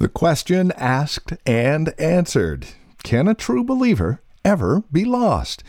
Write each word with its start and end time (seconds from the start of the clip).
The 0.00 0.08
question 0.08 0.70
asked 0.76 1.32
and 1.44 1.92
answered 1.98 2.68
Can 3.02 3.26
a 3.26 3.34
true 3.34 3.64
believer 3.64 4.20
ever 4.44 4.84
be 4.92 5.04
lost? 5.04 5.64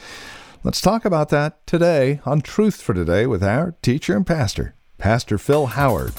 Let's 0.64 0.82
talk 0.82 1.04
about 1.04 1.30
that 1.30 1.66
today 1.66 2.22
on 2.28 2.42
Truth 2.42 2.80
for 2.80 2.94
Today 2.94 3.26
with 3.26 3.44
our 3.44 3.74
teacher 3.82 4.16
and 4.16 4.28
pastor, 4.28 4.76
Pastor 5.00 5.40
Phil 5.40 5.68
Howard. 5.68 6.14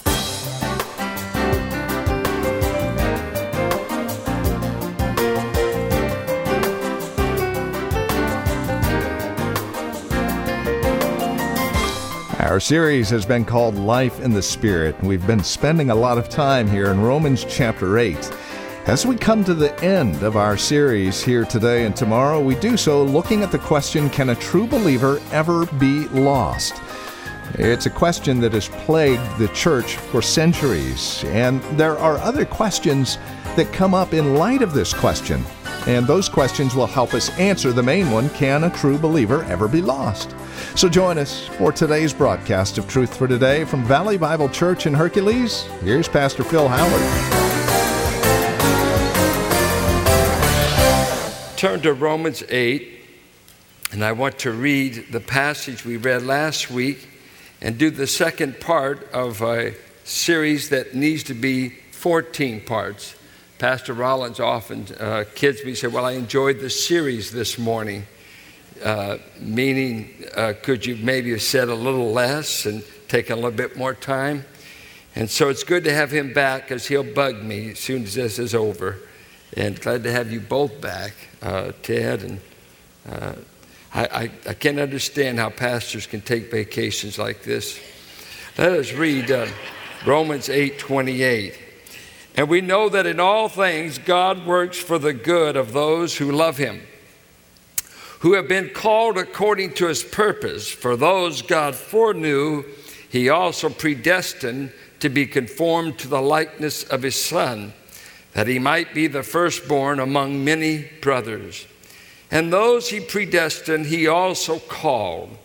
Our 12.50 12.58
series 12.58 13.08
has 13.10 13.24
been 13.24 13.44
called 13.44 13.76
Life 13.76 14.18
in 14.18 14.32
the 14.32 14.42
Spirit. 14.42 14.98
and 14.98 15.06
We've 15.06 15.24
been 15.24 15.44
spending 15.44 15.90
a 15.90 15.94
lot 15.94 16.18
of 16.18 16.28
time 16.28 16.66
here 16.66 16.90
in 16.90 17.00
Romans 17.00 17.46
chapter 17.48 17.96
8. 17.96 18.16
As 18.86 19.06
we 19.06 19.14
come 19.14 19.44
to 19.44 19.54
the 19.54 19.72
end 19.84 20.24
of 20.24 20.36
our 20.36 20.56
series 20.56 21.22
here 21.22 21.44
today 21.44 21.86
and 21.86 21.94
tomorrow, 21.94 22.40
we 22.40 22.56
do 22.56 22.76
so 22.76 23.04
looking 23.04 23.44
at 23.44 23.52
the 23.52 23.58
question 23.60 24.10
Can 24.10 24.30
a 24.30 24.34
true 24.34 24.66
believer 24.66 25.20
ever 25.30 25.64
be 25.78 26.08
lost? 26.08 26.82
It's 27.54 27.86
a 27.86 27.90
question 27.90 28.40
that 28.40 28.54
has 28.54 28.68
plagued 28.68 29.38
the 29.38 29.46
church 29.54 29.94
for 29.94 30.20
centuries, 30.20 31.22
and 31.26 31.62
there 31.78 31.96
are 32.00 32.18
other 32.18 32.44
questions 32.44 33.16
that 33.54 33.72
come 33.72 33.94
up 33.94 34.12
in 34.12 34.34
light 34.34 34.62
of 34.62 34.74
this 34.74 34.92
question. 34.92 35.44
And 35.86 36.06
those 36.06 36.28
questions 36.28 36.74
will 36.74 36.86
help 36.86 37.14
us 37.14 37.30
answer 37.38 37.72
the 37.72 37.82
main 37.82 38.10
one 38.10 38.28
Can 38.30 38.64
a 38.64 38.70
true 38.70 38.98
believer 38.98 39.44
ever 39.44 39.66
be 39.66 39.80
lost? 39.80 40.34
So 40.76 40.88
join 40.88 41.16
us 41.16 41.46
for 41.46 41.72
today's 41.72 42.12
broadcast 42.12 42.76
of 42.76 42.86
Truth 42.86 43.16
for 43.16 43.26
Today 43.26 43.64
from 43.64 43.82
Valley 43.84 44.18
Bible 44.18 44.48
Church 44.48 44.86
in 44.86 44.92
Hercules. 44.92 45.62
Here's 45.82 46.08
Pastor 46.08 46.44
Phil 46.44 46.68
Howard. 46.68 47.40
Turn 51.56 51.80
to 51.80 51.92
Romans 51.92 52.42
8, 52.48 53.00
and 53.92 54.04
I 54.04 54.12
want 54.12 54.38
to 54.40 54.52
read 54.52 55.06
the 55.10 55.20
passage 55.20 55.84
we 55.84 55.96
read 55.96 56.22
last 56.22 56.70
week 56.70 57.08
and 57.60 57.76
do 57.76 57.90
the 57.90 58.06
second 58.06 58.60
part 58.60 59.10
of 59.12 59.42
a 59.42 59.74
series 60.04 60.68
that 60.70 60.94
needs 60.94 61.22
to 61.24 61.34
be 61.34 61.70
14 61.92 62.62
parts. 62.62 63.14
Pastor 63.60 63.92
Rollins 63.92 64.40
often 64.40 64.86
uh, 64.98 65.26
kids 65.34 65.62
me 65.66 65.74
say, 65.74 65.86
Well, 65.86 66.06
I 66.06 66.12
enjoyed 66.12 66.60
the 66.60 66.70
series 66.70 67.30
this 67.30 67.58
morning. 67.58 68.06
Uh, 68.82 69.18
meaning, 69.38 70.24
uh, 70.34 70.54
could 70.62 70.86
you 70.86 70.96
maybe 70.96 71.32
have 71.32 71.42
said 71.42 71.68
a 71.68 71.74
little 71.74 72.10
less 72.10 72.64
and 72.64 72.82
taken 73.08 73.34
a 73.34 73.36
little 73.36 73.50
bit 73.50 73.76
more 73.76 73.92
time? 73.92 74.46
And 75.14 75.28
so 75.28 75.50
it's 75.50 75.62
good 75.62 75.84
to 75.84 75.92
have 75.92 76.10
him 76.10 76.32
back 76.32 76.62
because 76.62 76.86
he'll 76.86 77.04
bug 77.04 77.42
me 77.42 77.72
as 77.72 77.78
soon 77.78 78.04
as 78.04 78.14
this 78.14 78.38
is 78.38 78.54
over. 78.54 78.96
And 79.54 79.78
glad 79.78 80.04
to 80.04 80.10
have 80.10 80.32
you 80.32 80.40
both 80.40 80.80
back, 80.80 81.12
uh, 81.42 81.72
Ted. 81.82 82.22
And 82.22 82.40
uh, 83.10 83.34
I, 83.92 84.04
I, 84.04 84.30
I, 84.48 84.54
can't 84.54 84.78
understand 84.78 85.38
how 85.38 85.50
pastors 85.50 86.06
can 86.06 86.22
take 86.22 86.50
vacations 86.50 87.18
like 87.18 87.42
this. 87.42 87.78
Let 88.56 88.72
us 88.72 88.94
read 88.94 89.30
uh, 89.30 89.48
Romans 90.06 90.48
8 90.48 90.78
28. 90.78 91.66
And 92.40 92.48
we 92.48 92.62
know 92.62 92.88
that 92.88 93.04
in 93.04 93.20
all 93.20 93.50
things 93.50 93.98
God 93.98 94.46
works 94.46 94.78
for 94.78 94.98
the 94.98 95.12
good 95.12 95.56
of 95.56 95.74
those 95.74 96.16
who 96.16 96.32
love 96.32 96.56
him 96.56 96.80
who 98.20 98.32
have 98.32 98.48
been 98.48 98.70
called 98.70 99.18
according 99.18 99.74
to 99.74 99.88
his 99.88 100.02
purpose. 100.02 100.66
For 100.66 100.96
those 100.96 101.42
God 101.42 101.74
foreknew, 101.74 102.64
he 103.10 103.28
also 103.28 103.68
predestined 103.68 104.72
to 105.00 105.10
be 105.10 105.26
conformed 105.26 105.98
to 105.98 106.08
the 106.08 106.22
likeness 106.22 106.82
of 106.84 107.02
his 107.02 107.22
Son, 107.22 107.74
that 108.32 108.46
he 108.46 108.58
might 108.58 108.94
be 108.94 109.06
the 109.06 109.22
firstborn 109.22 110.00
among 110.00 110.42
many 110.42 110.88
brothers. 111.02 111.66
And 112.30 112.50
those 112.50 112.88
he 112.88 113.00
predestined, 113.00 113.84
he 113.84 114.06
also 114.06 114.60
called. 114.60 115.36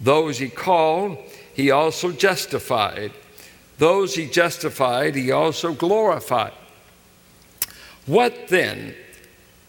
Those 0.00 0.38
he 0.38 0.48
called, 0.48 1.16
he 1.54 1.70
also 1.70 2.10
justified. 2.10 3.12
Those 3.80 4.14
he 4.14 4.26
justified, 4.26 5.14
he 5.14 5.32
also 5.32 5.72
glorified. 5.72 6.52
What 8.04 8.48
then 8.48 8.94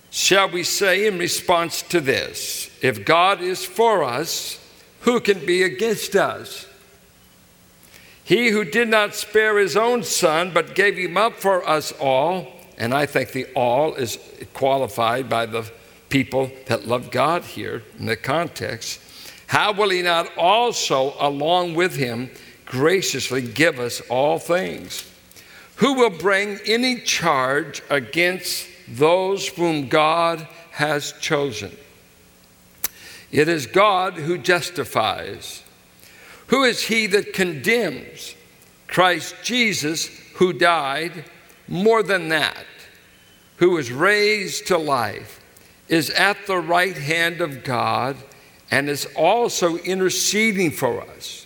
shall 0.10 0.50
we 0.50 0.64
say 0.64 1.08
in 1.08 1.18
response 1.18 1.82
to 1.84 2.02
this? 2.02 2.70
If 2.82 3.06
God 3.06 3.40
is 3.40 3.64
for 3.64 4.04
us, 4.04 4.60
who 5.02 5.22
can 5.22 5.46
be 5.46 5.64
against 5.64 6.18
us? 6.18 6.68
He 8.26 8.50
who 8.50 8.66
did 8.66 8.90
not 8.90 9.16
spare 9.16 9.58
his 9.58 9.78
own 9.78 10.04
son, 10.04 10.52
but 10.54 10.76
gave 10.76 10.98
him 10.98 11.16
up 11.16 11.36
for 11.38 11.66
us 11.66 11.94
all, 11.94 12.52
and 12.78 12.94
I 12.94 13.06
think 13.06 13.32
the 13.32 13.46
all 13.56 13.96
is 13.96 14.20
qualified 14.54 15.30
by 15.30 15.46
the 15.46 15.72
people 16.10 16.52
that 16.66 16.86
love 16.86 17.12
God 17.12 17.46
here 17.46 17.82
in 17.98 18.08
the 18.08 18.18
context, 18.18 19.00
how 19.48 19.72
will 19.72 19.90
he 19.90 20.02
not 20.02 20.38
also, 20.38 21.16
along 21.18 21.76
with 21.76 21.96
him, 21.96 22.30
graciously 22.72 23.44
give 23.44 23.80
us 23.80 24.02
all 24.10 24.40
things? 24.40 25.08
Who 25.76 25.94
will 25.94 26.10
bring 26.10 26.60
any 26.66 27.02
charge 27.02 27.84
against 27.90 28.68
those 28.88 29.48
whom 29.48 29.88
God 29.88 30.48
has 30.72 31.14
chosen. 31.20 31.76
It 33.32 33.48
is 33.48 33.66
God 33.68 34.16
who 34.16 34.38
justifies. 34.38 35.64
Who 36.48 36.64
is 36.64 36.84
he 36.84 37.08
that 37.08 37.34
condemns? 37.34 38.36
Christ 38.88 39.36
Jesus, 39.44 40.08
who 40.36 40.52
died, 40.52 41.26
more 41.68 42.04
than 42.04 42.30
that, 42.30 42.66
who 43.58 43.72
was 43.72 43.92
raised 43.92 44.68
to 44.68 44.78
life, 44.78 45.40
is 45.88 46.10
at 46.10 46.46
the 46.48 46.58
right 46.58 46.98
hand 46.98 47.40
of 47.40 47.64
God 47.64 48.18
and 48.70 48.90
is 48.90 49.08
also 49.16 49.78
interceding 49.78 50.72
for 50.72 51.02
us. 51.02 51.46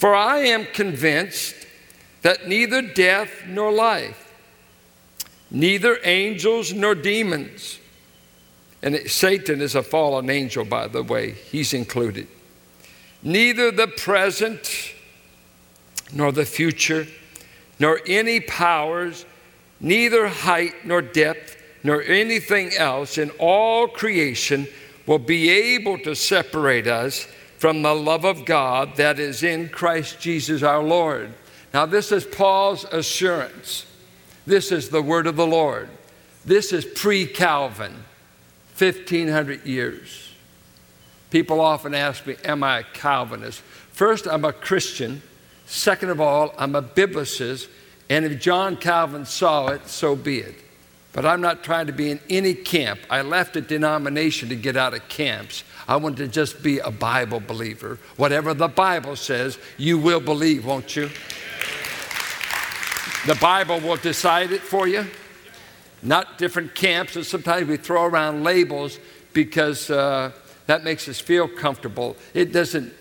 For 0.00 0.14
I 0.14 0.38
am 0.38 0.64
convinced 0.64 1.54
that 2.22 2.48
neither 2.48 2.80
death 2.80 3.42
nor 3.46 3.70
life 3.70 4.32
neither 5.50 5.98
angels 6.04 6.72
nor 6.72 6.94
demons. 6.94 7.78
And 8.82 8.96
Satan 9.10 9.60
is 9.60 9.74
a 9.74 9.82
fallen 9.82 10.30
angel, 10.30 10.64
by 10.64 10.88
the 10.88 11.02
way, 11.02 11.32
he's 11.32 11.74
included. 11.74 12.28
Neither 13.22 13.70
the 13.70 13.88
present 13.88 14.94
nor 16.14 16.32
the 16.32 16.46
future, 16.46 17.06
nor 17.78 18.00
any 18.06 18.40
powers, 18.40 19.26
neither 19.80 20.28
height 20.28 20.86
nor 20.86 21.02
depth, 21.02 21.58
nor 21.82 22.00
anything 22.02 22.72
else 22.72 23.18
in 23.18 23.28
all 23.38 23.86
creation 23.86 24.66
will 25.06 25.18
be 25.18 25.50
able 25.50 25.98
to 25.98 26.14
separate 26.14 26.86
us 26.86 27.28
from 27.60 27.82
the 27.82 27.94
love 27.94 28.24
of 28.24 28.46
God 28.46 28.96
that 28.96 29.18
is 29.18 29.42
in 29.42 29.68
Christ 29.68 30.18
Jesus 30.18 30.62
our 30.62 30.82
Lord. 30.82 31.34
Now, 31.74 31.84
this 31.84 32.10
is 32.10 32.24
Paul's 32.24 32.84
assurance. 32.84 33.84
This 34.46 34.72
is 34.72 34.88
the 34.88 35.02
word 35.02 35.26
of 35.26 35.36
the 35.36 35.46
Lord. 35.46 35.90
This 36.42 36.72
is 36.72 36.86
pre 36.86 37.26
Calvin, 37.26 37.92
1500 38.78 39.66
years. 39.66 40.32
People 41.28 41.60
often 41.60 41.94
ask 41.94 42.26
me, 42.26 42.36
Am 42.44 42.64
I 42.64 42.78
a 42.78 42.82
Calvinist? 42.82 43.60
First, 43.60 44.26
I'm 44.26 44.46
a 44.46 44.54
Christian. 44.54 45.20
Second 45.66 46.08
of 46.08 46.18
all, 46.18 46.54
I'm 46.56 46.74
a 46.74 46.82
biblicist. 46.82 47.68
And 48.08 48.24
if 48.24 48.40
John 48.40 48.78
Calvin 48.78 49.26
saw 49.26 49.68
it, 49.68 49.86
so 49.86 50.16
be 50.16 50.38
it. 50.38 50.54
But 51.12 51.26
I'm 51.26 51.42
not 51.42 51.62
trying 51.62 51.88
to 51.88 51.92
be 51.92 52.10
in 52.10 52.20
any 52.30 52.54
camp. 52.54 53.00
I 53.10 53.20
left 53.20 53.54
a 53.56 53.60
denomination 53.60 54.48
to 54.48 54.56
get 54.56 54.78
out 54.78 54.94
of 54.94 55.06
camps. 55.08 55.62
I 55.90 55.96
want 55.96 56.18
to 56.18 56.28
just 56.28 56.62
be 56.62 56.78
a 56.78 56.92
Bible 56.92 57.40
believer. 57.40 57.98
Whatever 58.16 58.54
the 58.54 58.68
Bible 58.68 59.16
says, 59.16 59.58
you 59.76 59.98
will 59.98 60.20
believe, 60.20 60.64
won't 60.64 60.94
you? 60.94 61.10
The 63.26 63.34
Bible 63.40 63.80
will 63.80 63.96
decide 63.96 64.52
it 64.52 64.60
for 64.60 64.86
you, 64.86 65.04
not 66.00 66.38
different 66.38 66.76
camps. 66.76 67.16
And 67.16 67.26
sometimes 67.26 67.66
we 67.66 67.76
throw 67.76 68.04
around 68.04 68.44
labels 68.44 69.00
because 69.32 69.90
uh, 69.90 70.30
that 70.66 70.84
makes 70.84 71.08
us 71.08 71.18
feel 71.18 71.48
comfortable. 71.48 72.16
It 72.34 72.52
doesn't, 72.52 72.92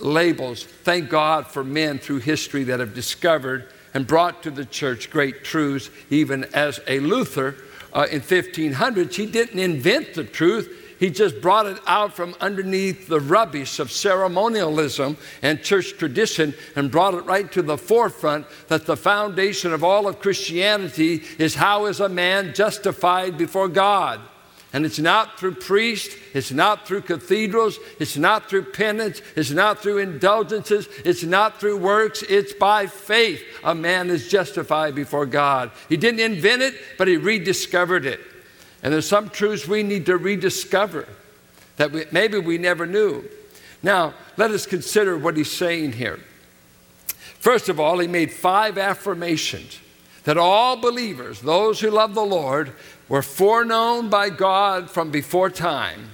labels, 0.00 0.64
thank 0.64 1.08
God 1.08 1.46
for 1.46 1.62
men 1.62 2.00
through 2.00 2.18
history 2.18 2.64
that 2.64 2.80
have 2.80 2.92
discovered 2.92 3.68
and 3.94 4.04
brought 4.04 4.42
to 4.42 4.50
the 4.50 4.64
church 4.64 5.10
great 5.10 5.44
truths, 5.44 5.90
even 6.10 6.42
as 6.54 6.80
a 6.88 6.98
Luther 6.98 7.54
uh, 7.92 8.08
in 8.10 8.20
1500. 8.20 9.14
He 9.14 9.26
didn't 9.26 9.60
invent 9.60 10.14
the 10.14 10.24
truth, 10.24 10.81
he 11.02 11.10
just 11.10 11.40
brought 11.40 11.66
it 11.66 11.80
out 11.84 12.14
from 12.14 12.32
underneath 12.40 13.08
the 13.08 13.18
rubbish 13.18 13.80
of 13.80 13.90
ceremonialism 13.90 15.16
and 15.42 15.60
church 15.60 15.98
tradition 15.98 16.54
and 16.76 16.92
brought 16.92 17.14
it 17.14 17.24
right 17.24 17.50
to 17.50 17.60
the 17.60 17.76
forefront 17.76 18.46
that 18.68 18.86
the 18.86 18.96
foundation 18.96 19.72
of 19.72 19.82
all 19.82 20.06
of 20.06 20.20
Christianity 20.20 21.24
is 21.40 21.56
how 21.56 21.86
is 21.86 21.98
a 21.98 22.08
man 22.08 22.54
justified 22.54 23.36
before 23.36 23.66
God? 23.66 24.20
And 24.72 24.86
it's 24.86 25.00
not 25.00 25.40
through 25.40 25.56
priests, 25.56 26.14
it's 26.34 26.52
not 26.52 26.86
through 26.86 27.00
cathedrals, 27.00 27.80
it's 27.98 28.16
not 28.16 28.48
through 28.48 28.66
penance, 28.66 29.22
it's 29.34 29.50
not 29.50 29.82
through 29.82 29.98
indulgences, 29.98 30.86
it's 31.04 31.24
not 31.24 31.58
through 31.58 31.78
works, 31.78 32.22
it's 32.22 32.52
by 32.52 32.86
faith 32.86 33.42
a 33.64 33.74
man 33.74 34.08
is 34.08 34.28
justified 34.28 34.94
before 34.94 35.26
God. 35.26 35.72
He 35.88 35.96
didn't 35.96 36.20
invent 36.20 36.62
it, 36.62 36.76
but 36.96 37.08
he 37.08 37.16
rediscovered 37.16 38.06
it. 38.06 38.20
And 38.82 38.92
there's 38.92 39.08
some 39.08 39.30
truths 39.30 39.68
we 39.68 39.82
need 39.82 40.06
to 40.06 40.16
rediscover 40.16 41.08
that 41.76 41.92
we, 41.92 42.04
maybe 42.10 42.38
we 42.38 42.58
never 42.58 42.86
knew. 42.86 43.24
Now, 43.82 44.14
let 44.36 44.50
us 44.50 44.66
consider 44.66 45.16
what 45.16 45.36
he's 45.36 45.50
saying 45.50 45.92
here. 45.92 46.20
First 47.38 47.68
of 47.68 47.80
all, 47.80 47.98
he 47.98 48.06
made 48.06 48.32
five 48.32 48.78
affirmations 48.78 49.80
that 50.24 50.38
all 50.38 50.76
believers, 50.76 51.40
those 51.40 51.80
who 51.80 51.90
love 51.90 52.14
the 52.14 52.24
Lord, 52.24 52.72
were 53.08 53.22
foreknown 53.22 54.08
by 54.08 54.30
God 54.30 54.88
from 54.88 55.10
before 55.10 55.50
time. 55.50 56.10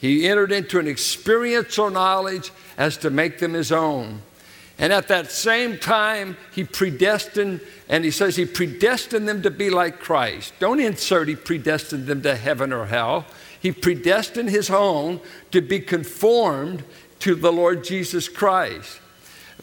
He 0.00 0.28
entered 0.28 0.52
into 0.52 0.78
an 0.78 0.86
experiential 0.86 1.90
knowledge 1.90 2.52
as 2.76 2.96
to 2.98 3.10
make 3.10 3.38
them 3.38 3.54
his 3.54 3.72
own. 3.72 4.22
And 4.78 4.92
at 4.92 5.08
that 5.08 5.32
same 5.32 5.76
time, 5.76 6.36
he 6.52 6.62
predestined, 6.62 7.60
and 7.88 8.04
he 8.04 8.12
says 8.12 8.36
he 8.36 8.46
predestined 8.46 9.28
them 9.28 9.42
to 9.42 9.50
be 9.50 9.70
like 9.70 9.98
Christ. 9.98 10.54
Don't 10.60 10.78
insert 10.78 11.28
he 11.28 11.34
predestined 11.34 12.06
them 12.06 12.22
to 12.22 12.36
heaven 12.36 12.72
or 12.72 12.86
hell. 12.86 13.26
He 13.60 13.72
predestined 13.72 14.50
his 14.50 14.70
own 14.70 15.20
to 15.50 15.60
be 15.60 15.80
conformed 15.80 16.84
to 17.20 17.34
the 17.34 17.52
Lord 17.52 17.82
Jesus 17.82 18.28
Christ. 18.28 19.00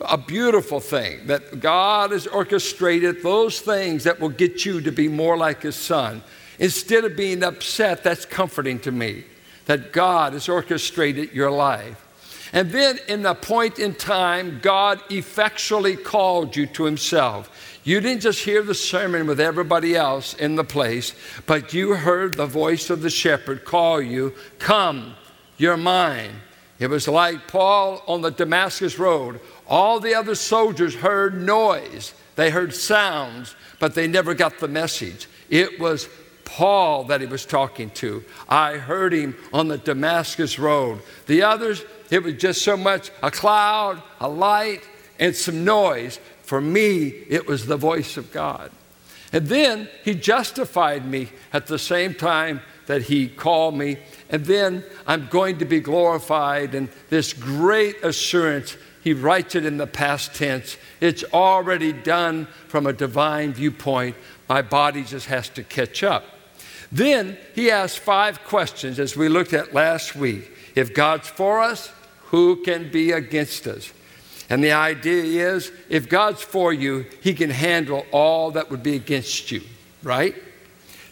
A 0.02 0.18
beautiful 0.18 0.82
thing 0.82 1.28
that 1.28 1.62
God 1.62 2.12
has 2.12 2.28
orchestrated 2.28 3.24
those 3.24 3.62
things 3.62 4.04
that 4.04 4.20
will 4.20 4.28
get 4.28 4.66
you 4.66 4.82
to 4.82 4.92
be 4.92 5.08
more 5.08 5.38
like 5.38 5.62
his 5.62 5.78
son. 5.78 6.22
Instead 6.60 7.06
of 7.06 7.16
being 7.16 7.42
upset, 7.42 8.04
that's 8.04 8.26
comforting 8.26 8.80
to 8.80 8.92
me 8.92 9.24
that 9.66 9.94
God 9.94 10.34
has 10.34 10.50
orchestrated 10.50 11.32
your 11.32 11.52
life. 11.52 12.05
And 12.54 12.72
then, 12.72 13.00
in 13.08 13.24
the 13.24 13.34
point 13.34 13.80
in 13.80 13.94
time, 13.96 14.60
God 14.62 15.02
effectually 15.10 15.96
called 15.96 16.56
you 16.56 16.68
to 16.68 16.86
Himself. 16.86 17.80
You 17.84 18.02
didn't 18.02 18.22
just 18.22 18.44
hear 18.44 18.64
the 18.64 18.74
sermon 18.74 19.28
with 19.28 19.40
everybody 19.40 19.96
else 19.96 20.34
in 20.34 20.56
the 20.56 20.64
place, 20.64 21.14
but 21.46 21.74
you 21.74 21.94
heard 21.94 22.34
the 22.34 22.48
voice 22.48 22.90
of 22.90 23.02
the 23.02 23.10
shepherd 23.10 23.64
call 23.64 24.02
you, 24.02 24.34
Come, 24.58 25.16
you're 25.58 25.78
mine. 25.78 26.32
It 26.80 26.90
was 26.90 27.08
like 27.08 27.48
Paul 27.48 28.04
on 28.08 28.22
the 28.22 28.32
Damascus 28.32 29.00
Road. 29.00 29.40
All 29.68 30.00
the 30.00 30.16
other 30.16 30.36
soldiers 30.36 30.96
heard 30.96 31.42
noise, 31.42 32.14
they 32.36 32.50
heard 32.50 32.74
sounds, 32.74 33.56
but 33.80 33.96
they 33.96 34.08
never 34.08 34.34
got 34.34 34.60
the 34.60 34.68
message. 34.68 35.28
It 35.50 35.80
was 35.80 36.10
Paul 36.44 37.06
that 37.06 37.22
he 37.22 37.28
was 37.28 37.46
talking 37.46 37.90
to. 37.92 38.24
I 38.48 38.78
heard 38.78 39.14
him 39.14 39.36
on 39.54 39.68
the 39.68 39.78
Damascus 39.78 40.60
Road. 40.60 41.02
The 41.28 41.44
others, 41.44 41.84
it 42.16 42.24
was 42.24 42.36
just 42.36 42.62
so 42.62 42.78
much 42.78 43.12
a 43.22 43.30
cloud, 43.30 44.02
a 44.22 44.30
light, 44.30 44.88
and 45.20 45.36
some 45.36 45.66
noise. 45.66 46.18
For 46.44 46.62
me, 46.62 47.08
it 47.08 47.46
was 47.46 47.66
the 47.66 47.76
voice 47.76 48.16
of 48.16 48.32
God. 48.32 48.72
And 49.34 49.48
then 49.48 49.90
he 50.06 50.16
justified 50.16 51.06
me 51.06 51.28
at 51.52 51.68
the 51.68 51.78
same 51.78 52.14
time 52.14 52.62
that 52.86 53.02
he 53.02 53.28
called 53.28 53.76
me. 53.76 53.98
And 54.30 54.46
then 54.46 54.86
I'm 55.06 55.28
going 55.28 55.58
to 55.58 55.66
be 55.66 55.82
glorified. 55.82 56.74
And 56.74 56.88
this 57.10 57.34
great 57.34 58.02
assurance, 58.02 58.78
he 59.04 59.12
writes 59.12 59.56
it 59.56 59.66
in 59.66 59.76
the 59.76 59.86
past 59.86 60.36
tense. 60.36 60.78
It's 61.02 61.26
already 61.34 61.92
done 61.92 62.46
from 62.70 62.88
a 62.88 62.94
divine 62.94 63.52
viewpoint. 63.52 64.16
My 64.48 64.62
body 64.62 65.04
just 65.04 65.26
has 65.26 65.50
to 65.50 65.64
catch 65.64 66.02
up. 66.02 66.24
Then 66.94 67.38
he 67.54 67.72
asked 67.72 68.00
five 68.00 68.42
questions 68.46 69.00
as 69.00 69.18
we 69.18 69.28
looked 69.28 69.52
at 69.52 69.74
last 69.74 70.16
week. 70.16 70.50
If 70.76 70.94
God's 70.94 71.28
for 71.28 71.62
us, 71.62 71.92
who 72.36 72.58
can 72.58 72.92
be 72.92 73.14
against 73.14 73.66
us? 73.66 73.94
And 74.50 74.62
the 74.62 74.74
idea 74.74 75.54
is 75.54 75.72
if 75.88 76.10
God's 76.10 76.42
for 76.42 76.74
you, 76.74 77.06
he 77.22 77.34
can 77.34 77.50
handle 77.50 78.06
all 78.12 78.52
that 78.52 78.70
would 78.70 78.84
be 78.84 78.98
against 78.98 79.54
you, 79.54 79.62
right? 80.04 80.36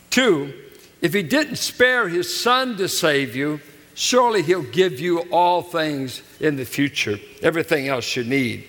Two, 0.10 0.54
if 1.00 1.14
he 1.14 1.24
didn't 1.24 1.56
spare 1.56 2.10
his 2.10 2.42
son 2.42 2.75
to 2.75 2.90
save 2.90 3.38
you, 3.38 3.62
surely 3.94 4.42
he'll 4.42 4.70
give 4.70 5.00
you 5.00 5.20
all 5.31 5.62
things 5.62 6.22
in 6.42 6.58
the 6.58 6.66
future, 6.66 7.18
everything 7.42 7.88
else 7.88 8.18
you 8.18 8.25
need. 8.25 8.66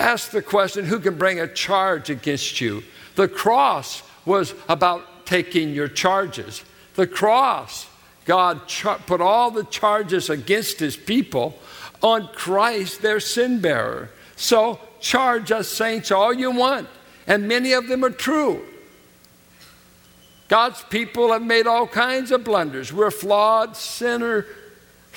Ask 0.00 0.32
the 0.32 0.42
question 0.42 0.84
who 0.84 0.98
can 0.98 1.16
bring 1.16 1.38
a 1.38 1.46
charge 1.46 2.10
against 2.10 2.60
you? 2.60 2.82
The 3.14 3.28
cross 3.28 4.02
was 4.24 4.52
about 4.68 5.26
taking 5.26 5.74
your 5.74 5.86
charges. 5.86 6.64
The 6.96 7.06
cross 7.06 7.86
God 8.28 8.68
put 9.06 9.22
all 9.22 9.50
the 9.50 9.64
charges 9.64 10.28
against 10.28 10.80
his 10.80 10.98
people 10.98 11.58
on 12.02 12.28
Christ, 12.34 13.00
their 13.00 13.20
sin 13.20 13.62
bearer. 13.62 14.10
So 14.36 14.78
charge 15.00 15.50
us, 15.50 15.66
saints, 15.66 16.10
all 16.10 16.34
you 16.34 16.50
want, 16.50 16.88
and 17.26 17.48
many 17.48 17.72
of 17.72 17.88
them 17.88 18.04
are 18.04 18.10
true. 18.10 18.60
God's 20.48 20.82
people 20.90 21.32
have 21.32 21.40
made 21.40 21.66
all 21.66 21.86
kinds 21.86 22.30
of 22.30 22.44
blunders. 22.44 22.92
We're 22.92 23.10
flawed, 23.10 23.78
sinner, 23.78 24.44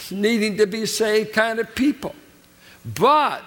needing 0.10 0.56
to 0.56 0.66
be 0.66 0.86
saved 0.86 1.34
kind 1.34 1.60
of 1.60 1.76
people. 1.76 2.16
But 2.86 3.44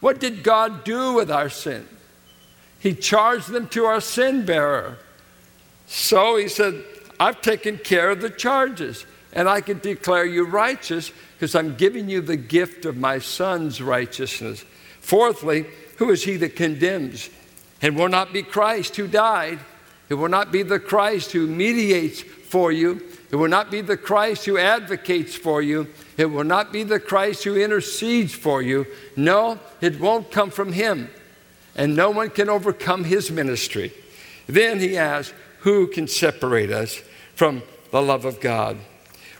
what 0.00 0.20
did 0.20 0.42
God 0.42 0.84
do 0.84 1.14
with 1.14 1.30
our 1.30 1.48
sin? 1.48 1.88
He 2.78 2.94
charged 2.94 3.48
them 3.48 3.66
to 3.68 3.86
our 3.86 4.02
sin 4.02 4.44
bearer. 4.44 4.98
So 5.86 6.36
he 6.36 6.48
said, 6.48 6.84
I've 7.18 7.40
taken 7.40 7.78
care 7.78 8.10
of 8.10 8.20
the 8.20 8.30
charges, 8.30 9.06
and 9.32 9.48
I 9.48 9.60
can 9.60 9.78
declare 9.78 10.24
you 10.24 10.46
righteous 10.46 11.12
because 11.34 11.54
I'm 11.54 11.76
giving 11.76 12.08
you 12.08 12.20
the 12.20 12.36
gift 12.36 12.84
of 12.84 12.96
my 12.96 13.18
son's 13.18 13.80
righteousness. 13.82 14.64
Fourthly, 15.00 15.66
who 15.96 16.10
is 16.10 16.24
he 16.24 16.36
that 16.38 16.56
condemns? 16.56 17.30
It 17.80 17.94
will 17.94 18.08
not 18.08 18.32
be 18.32 18.42
Christ 18.42 18.96
who 18.96 19.06
died. 19.06 19.58
It 20.08 20.14
will 20.14 20.28
not 20.28 20.52
be 20.52 20.62
the 20.62 20.78
Christ 20.78 21.32
who 21.32 21.46
mediates 21.46 22.22
for 22.22 22.72
you. 22.72 23.02
It 23.30 23.36
will 23.36 23.48
not 23.48 23.70
be 23.70 23.80
the 23.80 23.96
Christ 23.96 24.44
who 24.44 24.56
advocates 24.56 25.34
for 25.34 25.60
you. 25.60 25.88
It 26.16 26.26
will 26.26 26.44
not 26.44 26.72
be 26.72 26.84
the 26.84 27.00
Christ 27.00 27.44
who 27.44 27.56
intercedes 27.56 28.32
for 28.32 28.62
you. 28.62 28.86
No, 29.16 29.58
it 29.80 30.00
won't 30.00 30.30
come 30.30 30.50
from 30.50 30.72
him. 30.72 31.10
And 31.74 31.96
no 31.96 32.10
one 32.10 32.30
can 32.30 32.48
overcome 32.48 33.04
his 33.04 33.30
ministry. 33.30 33.92
Then 34.46 34.80
he 34.80 34.96
asks, 34.96 35.34
Who 35.66 35.88
can 35.88 36.06
separate 36.06 36.70
us 36.70 37.02
from 37.34 37.60
the 37.90 38.00
love 38.00 38.24
of 38.24 38.40
God. 38.40 38.78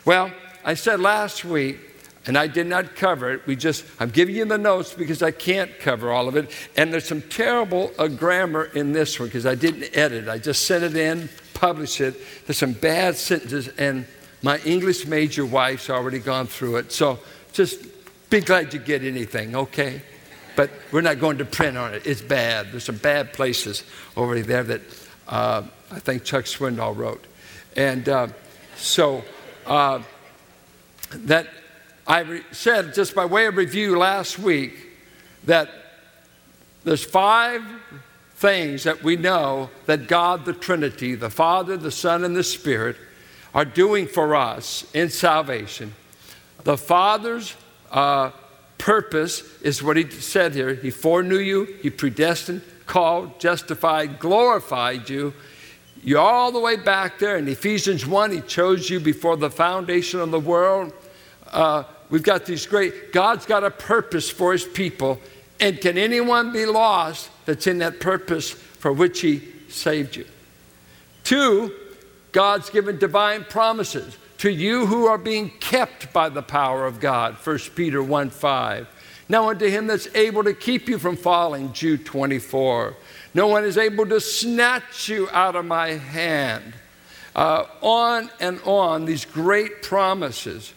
Well, 0.04 0.32
I 0.64 0.74
said 0.74 0.98
last 0.98 1.44
week, 1.44 1.78
and 2.26 2.36
I 2.36 2.48
did 2.48 2.66
not 2.66 2.96
cover 2.96 3.30
it. 3.30 3.46
We 3.46 3.54
just, 3.54 3.84
I'm 4.00 4.10
giving 4.10 4.34
you 4.34 4.44
the 4.44 4.58
notes 4.58 4.92
because 4.92 5.22
I 5.22 5.30
can't 5.30 5.70
cover 5.78 6.10
all 6.10 6.26
of 6.26 6.34
it. 6.34 6.50
And 6.76 6.92
there's 6.92 7.06
some 7.06 7.22
terrible 7.22 7.92
uh, 7.96 8.08
grammar 8.08 8.64
in 8.64 8.90
this 8.90 9.20
one 9.20 9.28
because 9.28 9.46
I 9.46 9.54
didn't 9.54 9.96
edit. 9.96 10.26
I 10.26 10.38
just 10.38 10.66
sent 10.66 10.82
it 10.82 10.96
in, 10.96 11.28
published 11.54 12.00
it. 12.00 12.20
There's 12.44 12.58
some 12.58 12.72
bad 12.72 13.14
sentences, 13.14 13.68
and 13.78 14.04
my 14.42 14.58
English 14.64 15.06
major 15.06 15.46
wife's 15.46 15.88
already 15.88 16.18
gone 16.18 16.48
through 16.48 16.78
it. 16.78 16.90
So 16.90 17.20
just 17.52 17.86
be 18.30 18.40
glad 18.40 18.74
you 18.74 18.80
get 18.80 19.04
anything, 19.04 19.54
okay? 19.54 20.02
But 20.56 20.72
we're 20.90 21.02
not 21.02 21.20
going 21.20 21.38
to 21.38 21.44
print 21.44 21.76
on 21.76 21.94
it. 21.94 22.04
It's 22.04 22.20
bad. 22.20 22.72
There's 22.72 22.82
some 22.82 22.96
bad 22.96 23.32
places 23.32 23.84
over 24.16 24.40
there 24.40 24.64
that 24.64 24.80
uh, 25.28 25.62
I 25.90 25.98
think 25.98 26.24
Chuck 26.24 26.44
Swindoll 26.44 26.96
wrote. 26.96 27.24
And 27.76 28.08
uh, 28.08 28.28
so 28.76 29.22
uh, 29.66 30.02
that 31.10 31.48
I 32.06 32.20
re- 32.20 32.42
said, 32.52 32.94
just 32.94 33.14
by 33.14 33.24
way 33.24 33.46
of 33.46 33.56
review 33.56 33.98
last 33.98 34.38
week, 34.38 34.74
that 35.44 35.70
there's 36.84 37.04
five 37.04 37.62
things 38.36 38.84
that 38.84 39.02
we 39.02 39.16
know 39.16 39.70
that 39.86 40.08
God, 40.08 40.44
the 40.44 40.52
Trinity, 40.52 41.14
the 41.14 41.30
Father, 41.30 41.76
the 41.76 41.90
Son, 41.90 42.24
and 42.24 42.36
the 42.36 42.44
Spirit, 42.44 42.96
are 43.54 43.64
doing 43.64 44.06
for 44.06 44.36
us 44.36 44.86
in 44.94 45.08
salvation. 45.08 45.94
The 46.64 46.76
Father's 46.76 47.54
uh, 47.90 48.30
purpose 48.76 49.42
is 49.62 49.82
what 49.82 49.96
He 49.96 50.10
said 50.10 50.54
here 50.54 50.74
He 50.74 50.90
foreknew 50.90 51.38
you, 51.38 51.64
He 51.80 51.90
predestined, 51.90 52.62
called, 52.86 53.40
justified, 53.40 54.18
glorified 54.18 55.08
you 55.08 55.32
you're 56.02 56.20
all 56.20 56.52
the 56.52 56.60
way 56.60 56.76
back 56.76 57.18
there 57.18 57.36
in 57.36 57.48
Ephesians 57.48 58.06
1. 58.06 58.30
He 58.30 58.40
chose 58.42 58.88
you 58.88 59.00
before 59.00 59.36
the 59.36 59.50
foundation 59.50 60.20
of 60.20 60.30
the 60.30 60.40
world. 60.40 60.92
Uh, 61.50 61.84
we've 62.10 62.22
got 62.22 62.46
these 62.46 62.66
great, 62.66 63.12
God's 63.12 63.46
got 63.46 63.64
a 63.64 63.70
purpose 63.70 64.30
for 64.30 64.52
his 64.52 64.64
people. 64.64 65.20
And 65.58 65.80
can 65.80 65.96
anyone 65.96 66.52
be 66.52 66.66
lost 66.66 67.30
that's 67.46 67.66
in 67.66 67.78
that 67.78 68.00
purpose 68.00 68.50
for 68.50 68.92
which 68.92 69.20
He 69.20 69.42
saved 69.68 70.16
you. 70.16 70.26
Two, 71.24 71.74
God's 72.32 72.68
given 72.70 72.98
divine 72.98 73.44
promises 73.44 74.16
to 74.38 74.50
you 74.50 74.86
who 74.86 75.06
are 75.06 75.18
being 75.18 75.50
kept 75.60 76.12
by 76.12 76.28
the 76.28 76.42
power 76.42 76.86
of 76.86 77.00
God, 77.00 77.34
1 77.34 77.58
Peter 77.74 78.02
1 78.02 78.30
5. 78.30 78.86
Now 79.28 79.48
unto 79.48 79.68
him 79.68 79.88
that's 79.88 80.06
able 80.14 80.44
to 80.44 80.54
keep 80.54 80.88
you 80.88 80.98
from 80.98 81.16
falling, 81.16 81.72
Jude 81.72 82.04
24. 82.04 82.94
No 83.36 83.48
one 83.48 83.66
is 83.66 83.76
able 83.76 84.06
to 84.06 84.18
snatch 84.18 85.10
you 85.10 85.28
out 85.28 85.56
of 85.56 85.66
my 85.66 85.88
hand. 85.88 86.72
Uh, 87.34 87.66
on 87.82 88.30
and 88.40 88.58
on, 88.64 89.04
these 89.04 89.26
great 89.26 89.82
promises. 89.82 90.72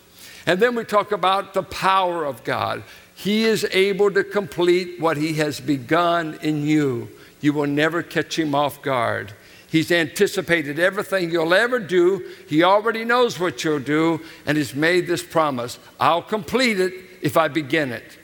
And 0.46 0.60
then 0.60 0.75
we 0.75 0.84
talk 0.84 1.13
about 1.13 1.54
the 1.54 1.63
power 1.63 2.25
of 2.25 2.44
God. 2.44 2.84
He 3.16 3.46
is 3.46 3.66
able 3.72 4.12
to 4.12 4.25
complete 4.25 5.00
what 5.00 5.16
He 5.16 5.36
has 5.36 5.62
begun 5.62 6.38
in 6.42 6.66
you. 6.66 7.08
You 7.39 7.54
will 7.54 7.66
never 7.66 8.04
catch 8.04 8.38
Him 8.38 8.54
off 8.54 8.82
guard. 8.82 9.32
He's 9.70 9.89
anticipated 9.89 10.80
everything 10.80 11.32
you'll 11.32 11.54
ever 11.54 11.80
do. 11.80 12.30
He 12.50 12.63
already 12.63 13.06
knows 13.06 13.39
what 13.39 13.63
you'll 13.63 13.80
do, 13.80 14.20
and 14.46 14.58
He's 14.58 14.75
made 14.75 15.08
this 15.08 15.24
promise 15.24 15.80
I'll 15.98 16.22
complete 16.22 16.78
it 16.78 16.94
if 17.22 17.38
I 17.38 17.48
begin 17.48 17.94
it. 17.94 18.18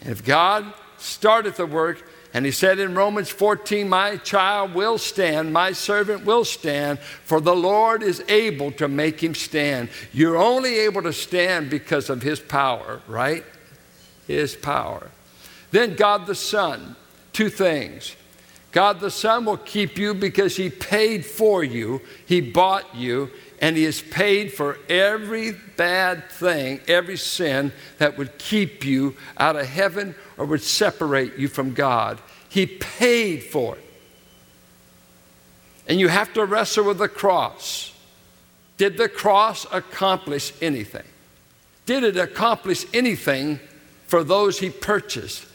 And 0.00 0.12
if 0.12 0.24
God 0.24 0.72
started 0.96 1.56
the 1.56 1.66
work, 1.66 2.02
and 2.34 2.44
he 2.44 2.50
said 2.50 2.80
in 2.80 2.96
Romans 2.96 3.30
14, 3.30 3.88
My 3.88 4.16
child 4.16 4.74
will 4.74 4.98
stand, 4.98 5.52
my 5.52 5.70
servant 5.70 6.24
will 6.24 6.44
stand, 6.44 6.98
for 6.98 7.40
the 7.40 7.54
Lord 7.54 8.02
is 8.02 8.24
able 8.28 8.72
to 8.72 8.88
make 8.88 9.22
him 9.22 9.36
stand. 9.36 9.88
You're 10.12 10.36
only 10.36 10.80
able 10.80 11.02
to 11.02 11.12
stand 11.12 11.70
because 11.70 12.10
of 12.10 12.22
his 12.22 12.40
power, 12.40 13.00
right? 13.06 13.44
His 14.26 14.56
power. 14.56 15.12
Then 15.70 15.94
God 15.94 16.26
the 16.26 16.34
Son, 16.34 16.96
two 17.32 17.48
things. 17.48 18.16
God 18.72 18.98
the 18.98 19.12
Son 19.12 19.44
will 19.44 19.56
keep 19.56 19.96
you 19.96 20.12
because 20.12 20.56
he 20.56 20.70
paid 20.70 21.24
for 21.24 21.62
you, 21.62 22.00
he 22.26 22.40
bought 22.40 22.96
you, 22.96 23.30
and 23.64 23.78
He 23.78 23.84
has 23.84 24.02
paid 24.02 24.52
for 24.52 24.78
every 24.90 25.52
bad 25.52 26.30
thing, 26.30 26.80
every 26.86 27.16
sin 27.16 27.72
that 27.96 28.18
would 28.18 28.36
keep 28.36 28.84
you 28.84 29.16
out 29.38 29.56
of 29.56 29.66
heaven 29.66 30.14
or 30.36 30.46
would 30.46 30.62
separate 30.62 31.36
you 31.36 31.48
from 31.48 31.74
God. 31.74 32.20
He 32.48 32.66
paid 32.66 33.42
for 33.42 33.76
it. 33.76 33.84
And 35.86 36.00
you 36.00 36.08
have 36.08 36.32
to 36.34 36.44
wrestle 36.44 36.84
with 36.84 36.98
the 36.98 37.08
cross. 37.08 37.92
Did 38.76 38.96
the 38.96 39.08
cross 39.08 39.66
accomplish 39.70 40.52
anything? 40.60 41.04
Did 41.86 42.04
it 42.04 42.16
accomplish 42.16 42.86
anything 42.94 43.60
for 44.06 44.24
those 44.24 44.58
he 44.58 44.70
purchased 44.70 45.46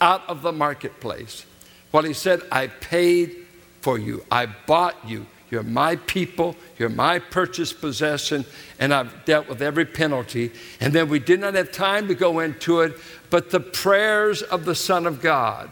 out 0.00 0.28
of 0.28 0.42
the 0.42 0.52
marketplace? 0.52 1.44
Well, 1.90 2.02
he 2.02 2.12
said, 2.12 2.42
I 2.52 2.66
paid 2.66 3.46
for 3.80 3.98
you, 3.98 4.24
I 4.30 4.46
bought 4.46 4.96
you. 5.06 5.26
You're 5.50 5.62
my 5.62 5.96
people. 5.96 6.56
You're 6.78 6.88
my 6.88 7.18
purchased 7.18 7.80
possession. 7.80 8.44
And 8.78 8.92
I've 8.92 9.24
dealt 9.24 9.48
with 9.48 9.62
every 9.62 9.84
penalty. 9.84 10.52
And 10.80 10.92
then 10.92 11.08
we 11.08 11.18
did 11.18 11.40
not 11.40 11.54
have 11.54 11.72
time 11.72 12.08
to 12.08 12.14
go 12.14 12.40
into 12.40 12.80
it, 12.80 12.96
but 13.30 13.50
the 13.50 13.60
prayers 13.60 14.42
of 14.42 14.64
the 14.64 14.74
Son 14.74 15.06
of 15.06 15.20
God. 15.22 15.70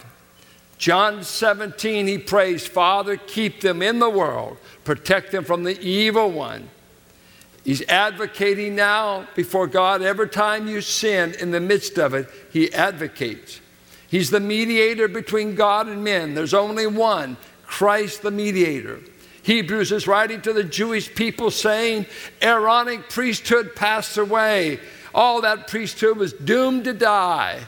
John 0.78 1.22
17, 1.22 2.06
he 2.06 2.18
prays, 2.18 2.66
Father, 2.66 3.16
keep 3.16 3.60
them 3.62 3.80
in 3.80 3.98
the 3.98 4.10
world, 4.10 4.58
protect 4.84 5.32
them 5.32 5.44
from 5.44 5.64
the 5.64 5.80
evil 5.80 6.30
one. 6.30 6.68
He's 7.64 7.82
advocating 7.88 8.76
now 8.76 9.26
before 9.34 9.66
God. 9.66 10.00
Every 10.00 10.28
time 10.28 10.68
you 10.68 10.80
sin 10.80 11.34
in 11.40 11.50
the 11.50 11.60
midst 11.60 11.98
of 11.98 12.14
it, 12.14 12.28
he 12.52 12.72
advocates. 12.72 13.60
He's 14.08 14.30
the 14.30 14.38
mediator 14.38 15.08
between 15.08 15.56
God 15.56 15.88
and 15.88 16.04
men. 16.04 16.34
There's 16.34 16.54
only 16.54 16.86
one, 16.86 17.36
Christ 17.64 18.22
the 18.22 18.30
mediator. 18.30 19.00
Hebrews 19.46 19.92
is 19.92 20.08
writing 20.08 20.40
to 20.42 20.52
the 20.52 20.64
Jewish 20.64 21.14
people 21.14 21.52
saying, 21.52 22.06
Aaronic 22.42 23.08
priesthood 23.08 23.76
passed 23.76 24.18
away. 24.18 24.80
All 25.14 25.42
that 25.42 25.68
priesthood 25.68 26.16
was 26.16 26.32
doomed 26.32 26.82
to 26.82 26.92
die. 26.92 27.60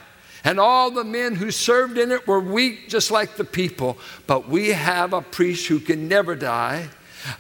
And 0.42 0.58
all 0.58 0.90
the 0.90 1.04
men 1.04 1.36
who 1.36 1.52
served 1.52 1.96
in 1.96 2.10
it 2.10 2.26
were 2.26 2.40
weak, 2.40 2.88
just 2.88 3.12
like 3.12 3.36
the 3.36 3.44
people. 3.44 3.96
But 4.26 4.48
we 4.48 4.70
have 4.70 5.12
a 5.12 5.22
priest 5.22 5.68
who 5.68 5.78
can 5.78 6.08
never 6.08 6.34
die, 6.34 6.88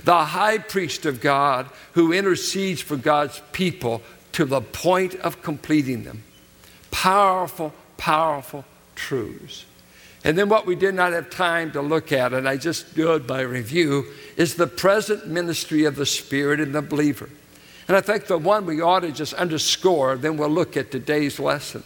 the 0.04 0.26
high 0.26 0.58
priest 0.58 1.04
of 1.04 1.20
God 1.20 1.66
who 1.94 2.12
intercedes 2.12 2.80
for 2.80 2.96
God's 2.96 3.42
people 3.50 4.02
to 4.34 4.44
the 4.44 4.60
point 4.60 5.16
of 5.16 5.42
completing 5.42 6.04
them. 6.04 6.22
Powerful, 6.92 7.74
powerful 7.96 8.64
truths. 8.94 9.64
And 10.24 10.36
then 10.36 10.48
what 10.48 10.66
we 10.66 10.74
did 10.74 10.94
not 10.94 11.12
have 11.12 11.30
time 11.30 11.70
to 11.72 11.80
look 11.80 12.12
at, 12.12 12.32
and 12.32 12.48
I 12.48 12.56
just 12.56 12.94
do 12.94 13.14
it 13.14 13.26
by 13.26 13.42
review, 13.42 14.06
is 14.36 14.54
the 14.54 14.66
present 14.66 15.28
ministry 15.28 15.84
of 15.84 15.96
the 15.96 16.06
Spirit 16.06 16.60
in 16.60 16.72
the 16.72 16.82
believer. 16.82 17.28
And 17.86 17.96
I 17.96 18.00
think 18.00 18.26
the 18.26 18.38
one 18.38 18.66
we 18.66 18.80
ought 18.80 19.00
to 19.00 19.12
just 19.12 19.32
underscore, 19.34 20.16
then 20.16 20.36
we'll 20.36 20.50
look 20.50 20.76
at 20.76 20.90
today's 20.90 21.38
lesson, 21.38 21.84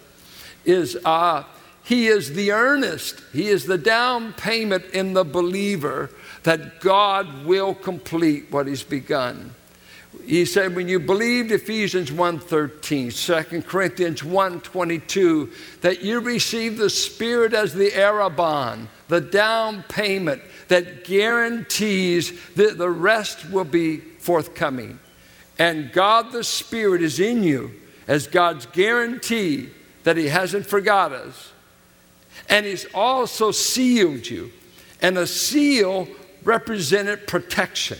is 0.64 0.96
uh, 1.04 1.44
He 1.84 2.08
is 2.08 2.34
the 2.34 2.52
earnest, 2.52 3.22
He 3.32 3.48
is 3.48 3.66
the 3.66 3.78
down 3.78 4.32
payment 4.32 4.84
in 4.92 5.12
the 5.12 5.24
believer 5.24 6.10
that 6.42 6.80
God 6.80 7.44
will 7.44 7.74
complete 7.74 8.50
what 8.50 8.66
He's 8.66 8.82
begun 8.82 9.54
he 10.24 10.44
said 10.44 10.76
when 10.76 10.88
you 10.88 11.00
believed 11.00 11.50
ephesians 11.50 12.10
1.13 12.10 13.50
2 13.50 13.62
corinthians 13.62 14.22
1.22 14.22 15.80
that 15.80 16.02
you 16.02 16.20
received 16.20 16.78
the 16.78 16.90
spirit 16.90 17.54
as 17.54 17.74
the 17.74 17.90
arrabon 17.90 18.88
the 19.12 19.20
down 19.20 19.84
payment 19.88 20.40
that 20.68 21.04
guarantees 21.04 22.32
that 22.54 22.78
the 22.78 22.88
rest 22.88 23.50
will 23.50 23.62
be 23.64 23.98
forthcoming. 23.98 24.98
And 25.58 25.92
god 25.92 26.32
the 26.32 26.42
spirit 26.42 27.02
is 27.02 27.20
in 27.20 27.42
you 27.42 27.72
as 28.08 28.26
god's 28.26 28.64
guarantee 28.64 29.68
that 30.04 30.16
he 30.16 30.28
hasn't 30.28 30.64
forgot 30.64 31.12
us. 31.12 31.52
And 32.48 32.64
he's 32.64 32.86
also 32.94 33.50
sealed 33.50 34.26
you 34.26 34.50
and 35.02 35.18
a 35.18 35.26
seal 35.26 36.08
represented 36.42 37.26
protection 37.26 37.98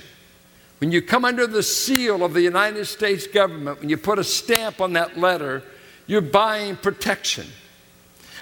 when 0.82 0.90
you 0.90 1.00
come 1.00 1.24
under 1.24 1.46
the 1.46 1.62
seal 1.62 2.24
of 2.24 2.32
the 2.32 2.40
United 2.40 2.86
States 2.86 3.28
government, 3.28 3.78
when 3.78 3.88
you 3.88 3.96
put 3.96 4.18
a 4.18 4.24
stamp 4.24 4.80
on 4.80 4.94
that 4.94 5.16
letter, 5.16 5.62
you're 6.08 6.20
buying 6.20 6.74
protection. 6.74 7.46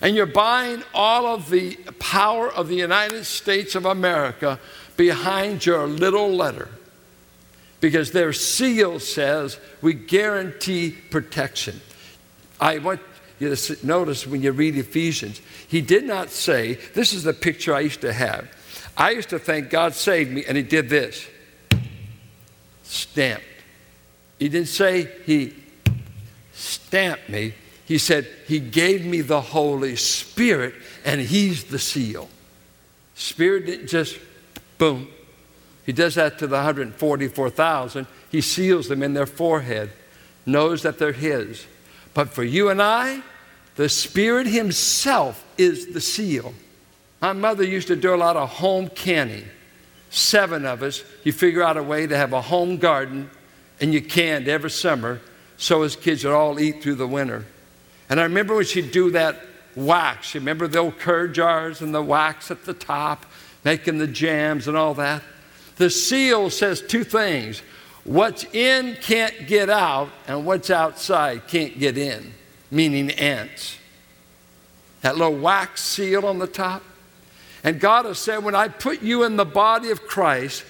And 0.00 0.16
you're 0.16 0.24
buying 0.24 0.82
all 0.94 1.26
of 1.26 1.50
the 1.50 1.74
power 1.98 2.50
of 2.50 2.68
the 2.68 2.76
United 2.76 3.26
States 3.26 3.74
of 3.74 3.84
America 3.84 4.58
behind 4.96 5.66
your 5.66 5.86
little 5.86 6.30
letter. 6.30 6.70
Because 7.78 8.12
their 8.12 8.32
seal 8.32 9.00
says 9.00 9.60
we 9.82 9.92
guarantee 9.92 10.92
protection. 11.10 11.78
I 12.58 12.78
want 12.78 13.02
you 13.38 13.54
to 13.54 13.86
notice 13.86 14.26
when 14.26 14.40
you 14.40 14.52
read 14.52 14.78
Ephesians, 14.78 15.42
he 15.68 15.82
did 15.82 16.04
not 16.04 16.30
say, 16.30 16.78
This 16.94 17.12
is 17.12 17.22
the 17.22 17.34
picture 17.34 17.74
I 17.74 17.80
used 17.80 18.00
to 18.00 18.14
have. 18.14 18.50
I 18.96 19.10
used 19.10 19.28
to 19.28 19.38
think 19.38 19.68
God 19.68 19.94
saved 19.94 20.30
me 20.30 20.46
and 20.46 20.56
he 20.56 20.62
did 20.62 20.88
this 20.88 21.28
stamped. 22.90 23.44
He 24.38 24.48
didn't 24.48 24.68
say 24.68 25.08
he 25.24 25.54
stamped 26.52 27.28
me. 27.28 27.54
He 27.86 27.98
said 27.98 28.26
he 28.46 28.58
gave 28.58 29.04
me 29.04 29.20
the 29.20 29.40
Holy 29.40 29.96
Spirit 29.96 30.74
and 31.04 31.20
he's 31.20 31.64
the 31.64 31.78
seal. 31.78 32.28
Spirit 33.14 33.66
didn't 33.66 33.86
just 33.86 34.18
boom. 34.78 35.08
He 35.86 35.92
does 35.92 36.16
that 36.16 36.38
to 36.40 36.46
the 36.46 36.56
144,000. 36.56 38.06
He 38.30 38.40
seals 38.40 38.88
them 38.88 39.02
in 39.02 39.14
their 39.14 39.26
forehead, 39.26 39.90
knows 40.46 40.82
that 40.82 40.98
they're 40.98 41.12
his. 41.12 41.66
But 42.14 42.30
for 42.30 42.44
you 42.44 42.70
and 42.70 42.82
I, 42.82 43.22
the 43.76 43.88
Spirit 43.88 44.46
Himself 44.46 45.44
is 45.56 45.92
the 45.92 46.00
seal. 46.00 46.54
My 47.20 47.32
mother 47.32 47.64
used 47.64 47.88
to 47.88 47.96
do 47.96 48.14
a 48.14 48.16
lot 48.16 48.36
of 48.36 48.48
home 48.48 48.88
canning 48.88 49.44
seven 50.10 50.66
of 50.66 50.82
us, 50.82 51.02
you 51.24 51.32
figure 51.32 51.62
out 51.62 51.76
a 51.76 51.82
way 51.82 52.06
to 52.06 52.16
have 52.16 52.32
a 52.32 52.42
home 52.42 52.76
garden, 52.76 53.30
and 53.80 53.94
you 53.94 54.02
canned 54.02 54.48
every 54.48 54.70
summer 54.70 55.20
so 55.56 55.82
his 55.82 55.96
kids 55.96 56.24
would 56.24 56.34
all 56.34 56.60
eat 56.60 56.82
through 56.82 56.96
the 56.96 57.06
winter. 57.06 57.46
And 58.08 58.20
I 58.20 58.24
remember 58.24 58.56
when 58.56 58.64
she'd 58.64 58.90
do 58.90 59.12
that 59.12 59.40
wax. 59.76 60.34
You 60.34 60.40
remember 60.40 60.66
the 60.66 60.78
old 60.78 60.98
Kerr 60.98 61.28
jars 61.28 61.80
and 61.80 61.94
the 61.94 62.02
wax 62.02 62.50
at 62.50 62.64
the 62.64 62.74
top, 62.74 63.24
making 63.64 63.98
the 63.98 64.06
jams 64.06 64.68
and 64.68 64.76
all 64.76 64.94
that? 64.94 65.22
The 65.76 65.90
seal 65.90 66.50
says 66.50 66.82
two 66.82 67.04
things 67.04 67.62
what's 68.04 68.44
in 68.52 68.96
can't 68.96 69.46
get 69.46 69.70
out, 69.70 70.10
and 70.26 70.44
what's 70.44 70.70
outside 70.70 71.46
can't 71.46 71.78
get 71.78 71.96
in, 71.96 72.32
meaning 72.70 73.10
ants. 73.12 73.78
That 75.02 75.16
little 75.16 75.36
wax 75.36 75.82
seal 75.82 76.26
on 76.26 76.38
the 76.38 76.46
top. 76.46 76.82
And 77.62 77.78
God 77.78 78.06
has 78.06 78.18
said, 78.18 78.38
when 78.38 78.54
I 78.54 78.68
put 78.68 79.02
you 79.02 79.24
in 79.24 79.36
the 79.36 79.44
body 79.44 79.90
of 79.90 80.06
Christ, 80.06 80.64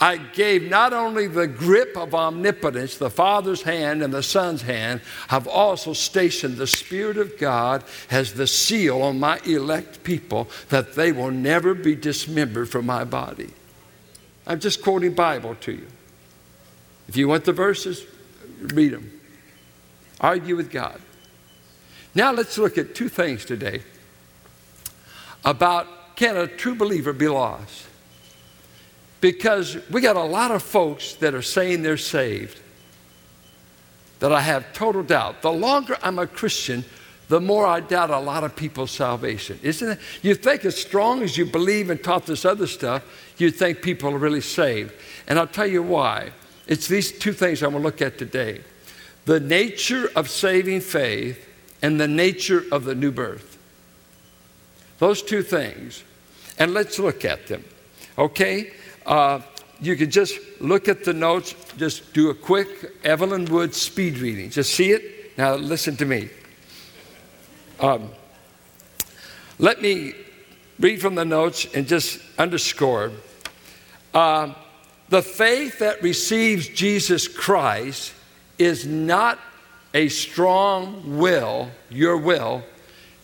I 0.00 0.16
gave 0.16 0.68
not 0.68 0.92
only 0.92 1.26
the 1.26 1.46
grip 1.46 1.96
of 1.96 2.14
omnipotence, 2.14 2.98
the 2.98 3.10
Father's 3.10 3.62
hand 3.62 4.02
and 4.02 4.12
the 4.12 4.22
Son's 4.22 4.62
hand, 4.62 5.00
I've 5.30 5.46
also 5.46 5.92
stationed 5.92 6.56
the 6.56 6.66
Spirit 6.66 7.16
of 7.16 7.38
God 7.38 7.84
as 8.10 8.34
the 8.34 8.46
seal 8.46 9.00
on 9.02 9.20
my 9.20 9.38
elect 9.46 10.02
people 10.04 10.48
that 10.68 10.94
they 10.94 11.12
will 11.12 11.30
never 11.30 11.74
be 11.74 11.94
dismembered 11.94 12.68
from 12.68 12.86
my 12.86 13.04
body. 13.04 13.50
I'm 14.46 14.60
just 14.60 14.82
quoting 14.82 15.14
Bible 15.14 15.54
to 15.62 15.72
you. 15.72 15.86
If 17.08 17.16
you 17.16 17.28
want 17.28 17.44
the 17.44 17.52
verses, 17.52 18.04
read 18.60 18.92
them. 18.92 19.20
Argue 20.20 20.56
with 20.56 20.70
God. 20.70 21.00
Now 22.14 22.32
let's 22.32 22.58
look 22.58 22.78
at 22.78 22.94
two 22.94 23.08
things 23.08 23.44
today 23.44 23.82
about 25.44 25.86
can 26.16 26.36
a 26.36 26.46
true 26.46 26.74
believer 26.74 27.12
be 27.12 27.28
lost? 27.28 27.86
Because 29.20 29.76
we 29.90 30.00
got 30.00 30.16
a 30.16 30.22
lot 30.22 30.50
of 30.50 30.62
folks 30.62 31.14
that 31.14 31.34
are 31.34 31.42
saying 31.42 31.82
they're 31.82 31.96
saved 31.96 32.60
that 34.20 34.32
I 34.32 34.40
have 34.40 34.72
total 34.72 35.02
doubt. 35.02 35.42
The 35.42 35.52
longer 35.52 35.96
I'm 36.02 36.18
a 36.18 36.26
Christian, 36.26 36.84
the 37.28 37.40
more 37.40 37.66
I 37.66 37.80
doubt 37.80 38.10
a 38.10 38.18
lot 38.18 38.44
of 38.44 38.54
people's 38.54 38.90
salvation. 38.90 39.58
Isn't 39.62 39.92
it? 39.92 39.98
You 40.22 40.34
think 40.34 40.64
as 40.64 40.80
strong 40.80 41.22
as 41.22 41.36
you 41.36 41.46
believe 41.46 41.90
and 41.90 42.02
taught 42.02 42.26
this 42.26 42.44
other 42.44 42.66
stuff, 42.66 43.02
you 43.38 43.50
think 43.50 43.82
people 43.82 44.14
are 44.14 44.18
really 44.18 44.40
saved. 44.40 44.92
And 45.26 45.38
I'll 45.38 45.46
tell 45.46 45.66
you 45.66 45.82
why. 45.82 46.32
It's 46.66 46.88
these 46.88 47.12
two 47.12 47.32
things 47.32 47.62
I'm 47.62 47.72
going 47.72 47.82
to 47.82 47.86
look 47.86 48.02
at 48.02 48.18
today 48.18 48.60
the 49.24 49.40
nature 49.40 50.10
of 50.14 50.28
saving 50.28 50.82
faith 50.82 51.48
and 51.80 51.98
the 51.98 52.08
nature 52.08 52.64
of 52.70 52.84
the 52.84 52.94
new 52.94 53.10
birth. 53.10 53.53
Those 54.98 55.22
two 55.22 55.42
things. 55.42 56.04
And 56.58 56.72
let's 56.72 56.98
look 56.98 57.24
at 57.24 57.46
them. 57.46 57.64
Okay? 58.16 58.72
Uh, 59.04 59.40
you 59.80 59.96
can 59.96 60.10
just 60.10 60.38
look 60.60 60.88
at 60.88 61.04
the 61.04 61.12
notes, 61.12 61.54
just 61.76 62.12
do 62.14 62.30
a 62.30 62.34
quick 62.34 62.92
Evelyn 63.04 63.44
Wood 63.46 63.74
speed 63.74 64.18
reading. 64.18 64.50
Just 64.50 64.74
see 64.74 64.92
it. 64.92 65.36
Now, 65.36 65.54
listen 65.54 65.96
to 65.96 66.04
me. 66.04 66.28
Um, 67.80 68.10
let 69.58 69.82
me 69.82 70.14
read 70.78 71.00
from 71.00 71.16
the 71.16 71.24
notes 71.24 71.66
and 71.74 71.86
just 71.86 72.20
underscore. 72.38 73.12
Uh, 74.12 74.54
the 75.08 75.22
faith 75.22 75.80
that 75.80 76.02
receives 76.02 76.68
Jesus 76.68 77.28
Christ 77.28 78.12
is 78.58 78.86
not 78.86 79.38
a 79.92 80.08
strong 80.08 81.18
will, 81.18 81.70
your 81.90 82.16
will. 82.16 82.64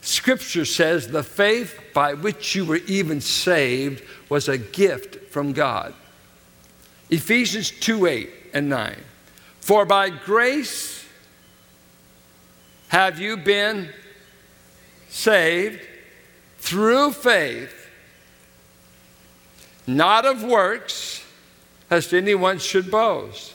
Scripture 0.02 0.64
says 0.64 1.08
the 1.08 1.22
faith 1.22 1.78
by 1.92 2.14
which 2.14 2.54
you 2.54 2.64
were 2.64 2.80
even 2.86 3.20
saved 3.20 4.02
was 4.28 4.48
a 4.48 4.58
gift 4.58 5.30
from 5.30 5.52
God. 5.52 5.94
Ephesians 7.10 7.70
2 7.70 8.06
8 8.06 8.30
and 8.54 8.68
9. 8.68 8.96
For 9.60 9.84
by 9.84 10.08
grace 10.10 11.04
have 12.88 13.20
you 13.20 13.36
been 13.36 13.90
saved 15.08 15.80
through 16.58 17.12
faith, 17.12 17.88
not 19.86 20.24
of 20.24 20.42
works, 20.42 21.24
lest 21.90 22.14
anyone 22.14 22.58
should 22.58 22.90
boast. 22.90 23.54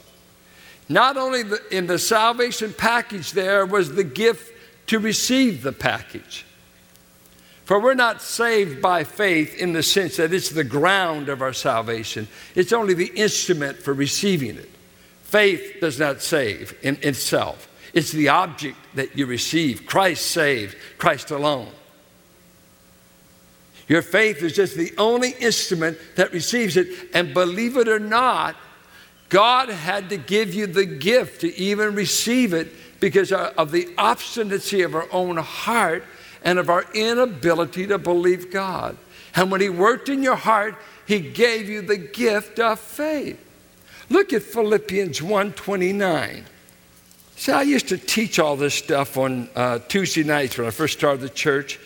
Not 0.88 1.18
only 1.18 1.44
in 1.72 1.88
the 1.88 1.98
salvation 1.98 2.74
package, 2.74 3.32
there 3.32 3.66
was 3.66 3.96
the 3.96 4.04
gift 4.04 4.55
to 4.88 5.00
receive 5.00 5.64
the 5.64 5.72
package. 5.72 6.46
For 7.66 7.80
we're 7.80 7.96
not 7.96 8.22
saved 8.22 8.82
by 8.82 9.04
faith 9.04 9.56
in 9.56 9.74
the 9.74 9.82
sense 9.82 10.18
that 10.18 10.32
it's 10.32 10.52
the 10.52 10.64
ground 10.64 11.30
of 11.30 11.42
our 11.42 11.54
salvation, 11.54 12.28
it's 12.54 12.74
only 12.74 12.94
the 12.94 13.12
instrument 13.16 13.78
for 13.78 13.94
receiving 13.94 14.58
it. 14.58 14.70
Faith 15.24 15.78
does 15.82 16.00
not 16.00 16.22
save 16.22 16.78
in 16.84 16.98
itself, 17.02 17.68
it's 17.94 18.12
the 18.12 18.30
object 18.30 18.78
that 18.94 19.18
you 19.18 19.26
receive. 19.26 19.86
Christ 19.86 20.28
saved, 20.28 20.78
Christ 20.98 21.32
alone. 21.32 21.72
Your 23.88 24.02
faith 24.02 24.42
is 24.42 24.54
just 24.54 24.76
the 24.76 24.94
only 24.98 25.32
instrument 25.32 25.98
that 26.16 26.34
receives 26.34 26.76
it. 26.76 26.88
And 27.14 27.34
believe 27.34 27.78
it 27.78 27.88
or 27.88 28.00
not, 28.00 28.56
God 29.30 29.70
had 29.70 30.10
to 30.10 30.18
give 30.18 30.54
you 30.54 30.66
the 30.66 30.86
gift 30.86 31.42
to 31.42 31.56
even 31.56 31.94
receive 31.94 32.54
it 32.54 32.72
because 33.00 33.32
of 33.32 33.72
the 33.72 33.90
obstinacy 33.98 34.82
of 34.82 34.96
our 34.96 35.08
own 35.12 35.38
heart 35.38 36.04
and 36.44 36.60
of 36.60 36.70
our 36.70 36.86
inability 36.94 37.88
to 37.88 37.98
believe 37.98 38.52
God. 38.52 38.98
And 39.36 39.52
when 39.52 39.62
He 39.62 39.70
worked 39.70 40.10
in 40.10 40.24
your 40.24 40.36
heart, 40.36 40.76
He 41.06 41.20
gave 41.20 41.70
you 41.70 41.82
the 41.82 41.98
gift 41.98 42.60
of 42.60 42.80
faith. 42.80 43.40
Look 44.10 44.34
at 44.34 44.44
Philippians 44.44 45.20
1:29. 45.22 46.44
See, 47.38 47.52
I 47.52 47.64
used 47.64 47.90
to 47.90 47.98
teach 47.98 48.40
all 48.40 48.56
this 48.56 48.76
stuff 48.76 49.18
on 49.18 49.50
uh, 49.56 49.80
Tuesday 49.80 50.24
nights 50.24 50.58
when 50.58 50.68
I 50.68 50.70
first 50.70 50.98
started 50.98 51.22
the 51.22 51.30
church, 51.30 51.80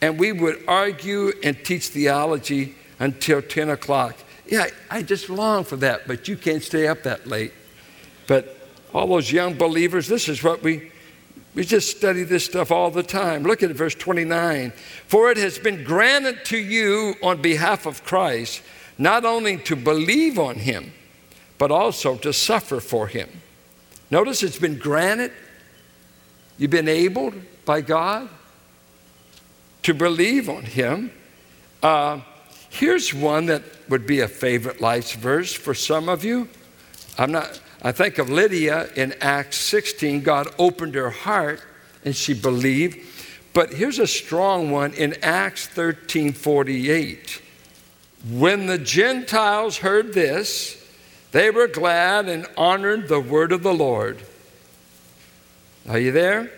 and 0.00 0.18
we 0.18 0.30
would 0.30 0.62
argue 0.68 1.32
and 1.42 1.56
teach 1.64 1.88
theology 1.88 2.76
until 3.00 3.42
10 3.42 3.70
o'clock. 3.70 4.14
Yeah, 4.46 4.66
I 4.90 5.02
just 5.02 5.28
long 5.28 5.64
for 5.64 5.76
that, 5.76 6.06
but 6.06 6.28
you 6.28 6.36
can't 6.36 6.62
stay 6.62 6.86
up 6.86 7.02
that 7.02 7.26
late. 7.26 7.52
But 8.28 8.61
all 8.92 9.06
those 9.06 9.32
young 9.32 9.54
believers, 9.54 10.06
this 10.08 10.28
is 10.28 10.42
what 10.42 10.62
we 10.62 10.90
we 11.54 11.64
just 11.64 11.94
study 11.94 12.22
this 12.22 12.46
stuff 12.46 12.70
all 12.70 12.90
the 12.90 13.02
time. 13.02 13.42
Look 13.42 13.62
at 13.62 13.70
verse 13.72 13.94
29. 13.94 14.72
For 15.06 15.30
it 15.30 15.36
has 15.36 15.58
been 15.58 15.84
granted 15.84 16.46
to 16.46 16.56
you 16.56 17.14
on 17.22 17.42
behalf 17.42 17.84
of 17.84 18.02
Christ 18.04 18.62
not 18.96 19.24
only 19.24 19.58
to 19.58 19.76
believe 19.76 20.38
on 20.38 20.56
him, 20.56 20.92
but 21.58 21.70
also 21.70 22.16
to 22.16 22.32
suffer 22.32 22.80
for 22.80 23.06
him. 23.06 23.28
Notice 24.10 24.42
it's 24.42 24.58
been 24.58 24.78
granted. 24.78 25.32
You've 26.58 26.70
been 26.70 26.88
able 26.88 27.32
by 27.64 27.80
God 27.80 28.28
to 29.82 29.94
believe 29.94 30.48
on 30.48 30.62
him. 30.62 31.10
Uh, 31.82 32.20
here's 32.70 33.12
one 33.12 33.46
that 33.46 33.62
would 33.88 34.06
be 34.06 34.20
a 34.20 34.28
favorite 34.28 34.80
life's 34.80 35.14
verse 35.14 35.52
for 35.52 35.74
some 35.74 36.08
of 36.08 36.24
you. 36.24 36.48
I'm 37.18 37.32
not, 37.32 37.60
I 37.84 37.90
think 37.90 38.18
of 38.18 38.30
Lydia 38.30 38.88
in 38.94 39.12
Acts 39.20 39.58
16. 39.58 40.22
God 40.22 40.48
opened 40.56 40.94
her 40.94 41.10
heart 41.10 41.60
and 42.04 42.14
she 42.14 42.32
believed. 42.32 42.98
But 43.52 43.74
here's 43.74 43.98
a 43.98 44.06
strong 44.06 44.70
one 44.70 44.94
in 44.94 45.16
Acts 45.20 45.66
13 45.66 46.32
48. 46.32 47.42
When 48.30 48.66
the 48.66 48.78
Gentiles 48.78 49.78
heard 49.78 50.14
this, 50.14 50.78
they 51.32 51.50
were 51.50 51.66
glad 51.66 52.28
and 52.28 52.46
honored 52.56 53.08
the 53.08 53.20
word 53.20 53.50
of 53.50 53.64
the 53.64 53.74
Lord. 53.74 54.22
Are 55.88 55.98
you 55.98 56.12
there? 56.12 56.52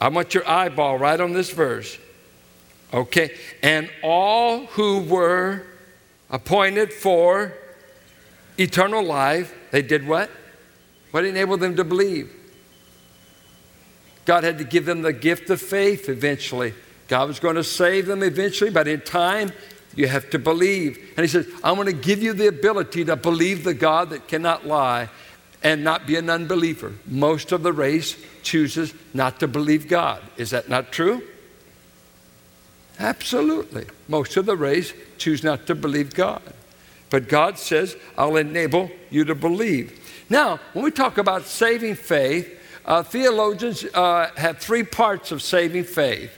I 0.00 0.08
want 0.08 0.32
your 0.32 0.48
eyeball 0.48 0.96
right 0.96 1.20
on 1.20 1.32
this 1.32 1.50
verse. 1.50 1.98
Okay. 2.94 3.36
And 3.64 3.90
all 4.02 4.66
who 4.66 5.00
were 5.00 5.64
appointed 6.30 6.92
for 6.92 7.52
eternal 8.58 9.02
life 9.02 9.57
they 9.70 9.82
did 9.82 10.06
what? 10.06 10.30
What 11.10 11.24
enabled 11.24 11.60
them 11.60 11.76
to 11.76 11.84
believe? 11.84 12.32
God 14.24 14.44
had 14.44 14.58
to 14.58 14.64
give 14.64 14.84
them 14.84 15.02
the 15.02 15.12
gift 15.12 15.48
of 15.50 15.60
faith 15.60 16.08
eventually. 16.08 16.74
God 17.08 17.28
was 17.28 17.40
going 17.40 17.56
to 17.56 17.64
save 17.64 18.06
them 18.06 18.22
eventually, 18.22 18.70
but 18.70 18.86
in 18.86 19.00
time, 19.00 19.52
you 19.94 20.06
have 20.06 20.28
to 20.30 20.38
believe. 20.38 20.98
And 21.16 21.24
He 21.24 21.28
says, 21.28 21.48
I 21.64 21.72
want 21.72 21.88
to 21.88 21.94
give 21.94 22.22
you 22.22 22.34
the 22.34 22.46
ability 22.46 23.06
to 23.06 23.16
believe 23.16 23.64
the 23.64 23.74
God 23.74 24.10
that 24.10 24.28
cannot 24.28 24.66
lie 24.66 25.08
and 25.62 25.82
not 25.82 26.06
be 26.06 26.16
an 26.16 26.28
unbeliever. 26.28 26.92
Most 27.06 27.52
of 27.52 27.62
the 27.62 27.72
race 27.72 28.16
chooses 28.42 28.92
not 29.14 29.40
to 29.40 29.48
believe 29.48 29.88
God. 29.88 30.22
Is 30.36 30.50
that 30.50 30.68
not 30.68 30.92
true? 30.92 31.22
Absolutely. 33.00 33.86
Most 34.08 34.36
of 34.36 34.46
the 34.46 34.56
race 34.56 34.92
choose 35.16 35.42
not 35.42 35.66
to 35.66 35.74
believe 35.74 36.14
God. 36.14 36.42
But 37.10 37.28
God 37.28 37.58
says, 37.58 37.96
I'll 38.16 38.36
enable 38.36 38.90
you 39.10 39.24
to 39.24 39.34
believe. 39.34 39.98
Now, 40.28 40.60
when 40.72 40.84
we 40.84 40.90
talk 40.90 41.18
about 41.18 41.44
saving 41.44 41.94
faith, 41.94 42.54
uh, 42.84 43.02
theologians 43.02 43.84
uh, 43.94 44.30
have 44.36 44.58
three 44.58 44.82
parts 44.82 45.32
of 45.32 45.42
saving 45.42 45.84
faith, 45.84 46.32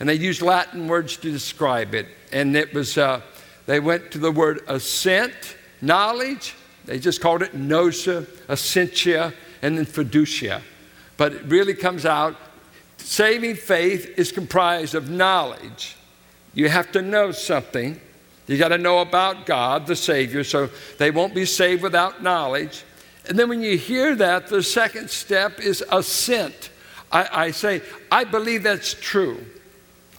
and 0.00 0.08
they 0.08 0.14
use 0.14 0.40
Latin 0.42 0.88
words 0.88 1.16
to 1.18 1.30
describe 1.30 1.94
it. 1.94 2.06
And 2.32 2.56
it 2.56 2.72
was, 2.72 2.96
uh, 2.98 3.20
they 3.66 3.80
went 3.80 4.10
to 4.12 4.18
the 4.18 4.32
word 4.32 4.60
assent, 4.66 5.56
knowledge, 5.80 6.54
they 6.84 6.98
just 6.98 7.20
called 7.20 7.42
it 7.42 7.56
nosa, 7.56 8.26
essentia, 8.48 9.32
and 9.62 9.78
then 9.78 9.86
fiducia. 9.86 10.60
But 11.16 11.32
it 11.32 11.44
really 11.44 11.74
comes 11.74 12.04
out 12.04 12.36
saving 12.98 13.54
faith 13.54 14.18
is 14.18 14.32
comprised 14.32 14.94
of 14.94 15.10
knowledge. 15.10 15.96
You 16.54 16.68
have 16.68 16.92
to 16.92 17.02
know 17.02 17.32
something. 17.32 18.00
You 18.46 18.58
got 18.58 18.68
to 18.68 18.78
know 18.78 18.98
about 18.98 19.46
God, 19.46 19.86
the 19.86 19.96
Savior, 19.96 20.44
so 20.44 20.68
they 20.98 21.10
won't 21.10 21.34
be 21.34 21.46
saved 21.46 21.82
without 21.82 22.22
knowledge. 22.22 22.84
And 23.26 23.38
then 23.38 23.48
when 23.48 23.62
you 23.62 23.78
hear 23.78 24.14
that, 24.16 24.48
the 24.48 24.62
second 24.62 25.08
step 25.10 25.60
is 25.60 25.82
assent. 25.90 26.70
I, 27.10 27.28
I 27.32 27.50
say, 27.52 27.80
I 28.12 28.24
believe 28.24 28.62
that's 28.62 28.92
true. 28.94 29.44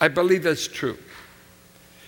I 0.02 0.08
believe 0.08 0.44
that's 0.44 0.68
true. 0.68 0.98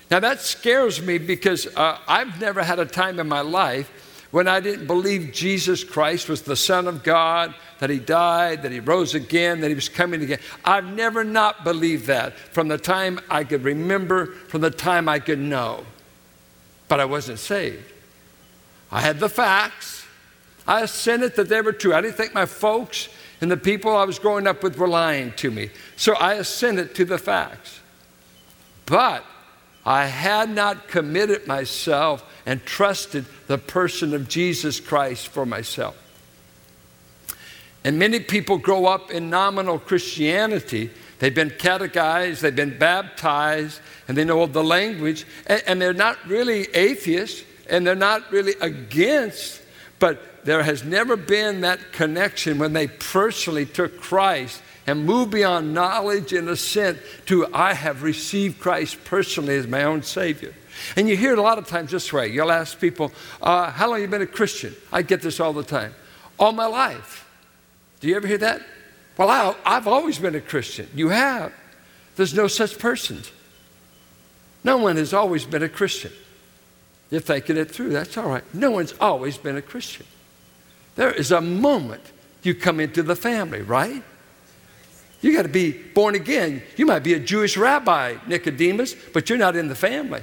Now 0.10 0.19
that 0.21 0.41
scares 0.41 1.01
me 1.01 1.17
because 1.17 1.67
uh, 1.75 1.99
I've 2.08 2.39
never 2.39 2.63
had 2.63 2.80
a 2.80 2.86
time 2.86 3.19
in 3.19 3.27
my 3.27 3.41
life 3.41 3.91
when 4.32 4.47
I 4.47 4.60
didn't 4.60 4.88
believe 4.88 5.32
Jesus 5.34 5.84
Christ 5.84 6.30
was 6.30 6.41
the 6.41 6.56
Son 6.56 6.88
of 6.88 7.03
God, 7.03 7.53
that 7.80 7.89
He 7.89 7.99
died, 7.99 8.63
that 8.63 8.71
He 8.71 8.80
rose 8.80 9.13
again, 9.13 9.62
that 9.62 9.69
He 9.69 9.75
was 9.75 9.89
coming 9.89 10.21
again. 10.21 10.39
I've 10.65 10.86
never 10.86 11.23
not 11.23 11.63
believed 11.63 12.08
that 12.08 12.38
from 12.38 12.67
the 12.67 12.77
time 12.77 13.19
I 13.30 13.43
could 13.43 13.63
remember, 13.63 14.25
from 14.25 14.62
the 14.62 14.71
time 14.71 15.08
I 15.08 15.19
could 15.19 15.39
know. 15.39 15.86
But 16.88 17.00
I 17.00 17.06
wasn't 17.06 17.39
saved. 17.39 17.91
I 18.91 19.02
had 19.02 19.19
the 19.19 19.30
facts. 19.30 20.06
I 20.67 20.82
assented 20.82 21.36
that 21.36 21.50
they 21.50 21.62
were 21.62 21.73
true. 21.73 21.93
I 21.93 22.02
didn't 22.02 22.15
think 22.15 22.34
my 22.34 22.45
folks 22.45 23.10
and 23.39 23.52
the 23.52 23.58
people 23.58 23.95
I 23.95 24.04
was 24.04 24.19
growing 24.19 24.47
up 24.47 24.63
with 24.63 24.78
were 24.78 24.88
lying 24.88 25.32
to 25.34 25.52
me. 25.52 25.69
So 25.95 26.15
I 26.15 26.36
assented 26.36 26.95
to 26.95 27.06
the 27.06 27.17
facts. 27.17 27.80
But 28.86 29.23
I 29.86 30.06
had 30.06 30.50
not 30.50 30.88
committed 30.88 31.45
myself 31.45 32.23
and 32.45 32.65
trusted 32.65 33.26
the 33.47 33.58
person 33.58 34.13
of 34.13 34.28
Jesus 34.28 34.80
Christ 34.80 35.28
for 35.28 35.45
myself. 35.45 35.95
And 37.84 38.00
many 38.00 38.19
people 38.19 38.58
grow 38.58 38.86
up 38.86 39.12
in 39.12 39.30
nominal 39.30 39.80
Christianity. 39.80 40.89
They've 41.19 41.34
been 41.34 41.49
catechized, 41.49 42.41
they've 42.41 42.56
been 42.56 42.77
baptized, 42.77 43.80
and 44.08 44.15
they 44.17 44.23
know 44.23 44.45
the 44.45 44.63
language, 44.63 45.25
and, 45.47 45.63
and 45.65 45.82
they're 45.82 45.93
not 45.93 46.17
really 46.27 46.63
atheists, 46.73 47.43
and 47.69 47.86
they're 47.86 47.95
not 47.95 48.32
really 48.32 48.53
against, 48.62 49.62
but 49.99 50.45
there 50.45 50.63
has 50.63 50.84
never 50.84 51.17
been 51.17 51.62
that 51.62 51.91
connection 51.91 52.60
when 52.60 52.73
they 52.73 52.88
personally 52.88 53.65
took 53.65 53.99
Christ 53.99 54.62
and 54.86 55.06
move 55.06 55.32
beyond 55.32 55.73
knowledge 55.73 56.32
and 56.32 56.47
assent 56.47 56.97
to 57.25 57.53
I 57.53 57.73
have 57.73 58.03
received 58.03 58.60
Christ 58.60 59.03
personally 59.03 59.58
as 59.58 59.67
my 59.67 59.84
own 59.84 60.03
Savior. 60.03 60.53
And 60.95 61.10
you 61.10 61.17
hear 61.17 61.34
it 61.34 61.39
a 61.39 61.41
lot 61.41 61.58
of 61.58 61.67
times 61.67 61.91
this 61.91 62.13
way. 62.13 62.27
You'll 62.30 62.51
ask 62.51 62.80
people, 62.80 63.12
uh, 63.41 63.71
How 63.71 63.88
long 63.88 63.95
have 63.95 64.03
you 64.03 64.08
been 64.08 64.21
a 64.21 64.27
Christian? 64.27 64.75
I 64.93 65.01
get 65.01 65.21
this 65.21 65.39
all 65.39 65.51
the 65.51 65.63
time. 65.63 65.93
All 66.39 66.53
my 66.53 66.67
life. 66.67 67.27
Do 67.99 68.08
you 68.08 68.15
ever 68.15 68.27
hear 68.27 68.38
that? 68.38 68.62
Well, 69.17 69.30
I, 69.30 69.56
I've 69.65 69.88
always 69.88 70.19
been 70.19 70.36
a 70.36 70.41
Christian. 70.41 70.88
You 70.93 71.10
have. 71.10 71.51
There's 72.15 72.34
no 72.34 72.47
such 72.47 72.77
persons. 72.77 73.32
No 74.63 74.77
one 74.77 74.97
has 74.97 75.13
always 75.13 75.45
been 75.45 75.63
a 75.63 75.69
Christian. 75.69 76.12
You're 77.10 77.21
thinking 77.21 77.58
it 77.58 77.71
through. 77.71 77.89
That's 77.89 78.17
all 78.17 78.30
right. 78.30 78.43
No 78.53 78.71
one's 78.71 78.93
always 78.99 79.38
been 79.38 79.56
a 79.56 79.62
Christian. 79.62 80.06
There 80.95 81.12
is 81.12 81.32
a 81.32 81.41
moment 81.41 82.01
you 82.43 82.53
come 82.53 82.80
into 82.80 83.03
the 83.03 83.15
family, 83.15 83.62
right? 83.62 84.03
You 85.21 85.34
got 85.34 85.43
to 85.43 85.49
be 85.49 85.71
born 85.71 86.15
again. 86.15 86.62
You 86.75 86.86
might 86.86 87.03
be 87.03 87.13
a 87.13 87.19
Jewish 87.19 87.58
rabbi, 87.58 88.17
Nicodemus, 88.27 88.95
but 89.13 89.30
you're 89.30 89.39
not 89.39 89.56
in 89.56 89.67
the 89.67 89.75
family. 89.75 90.21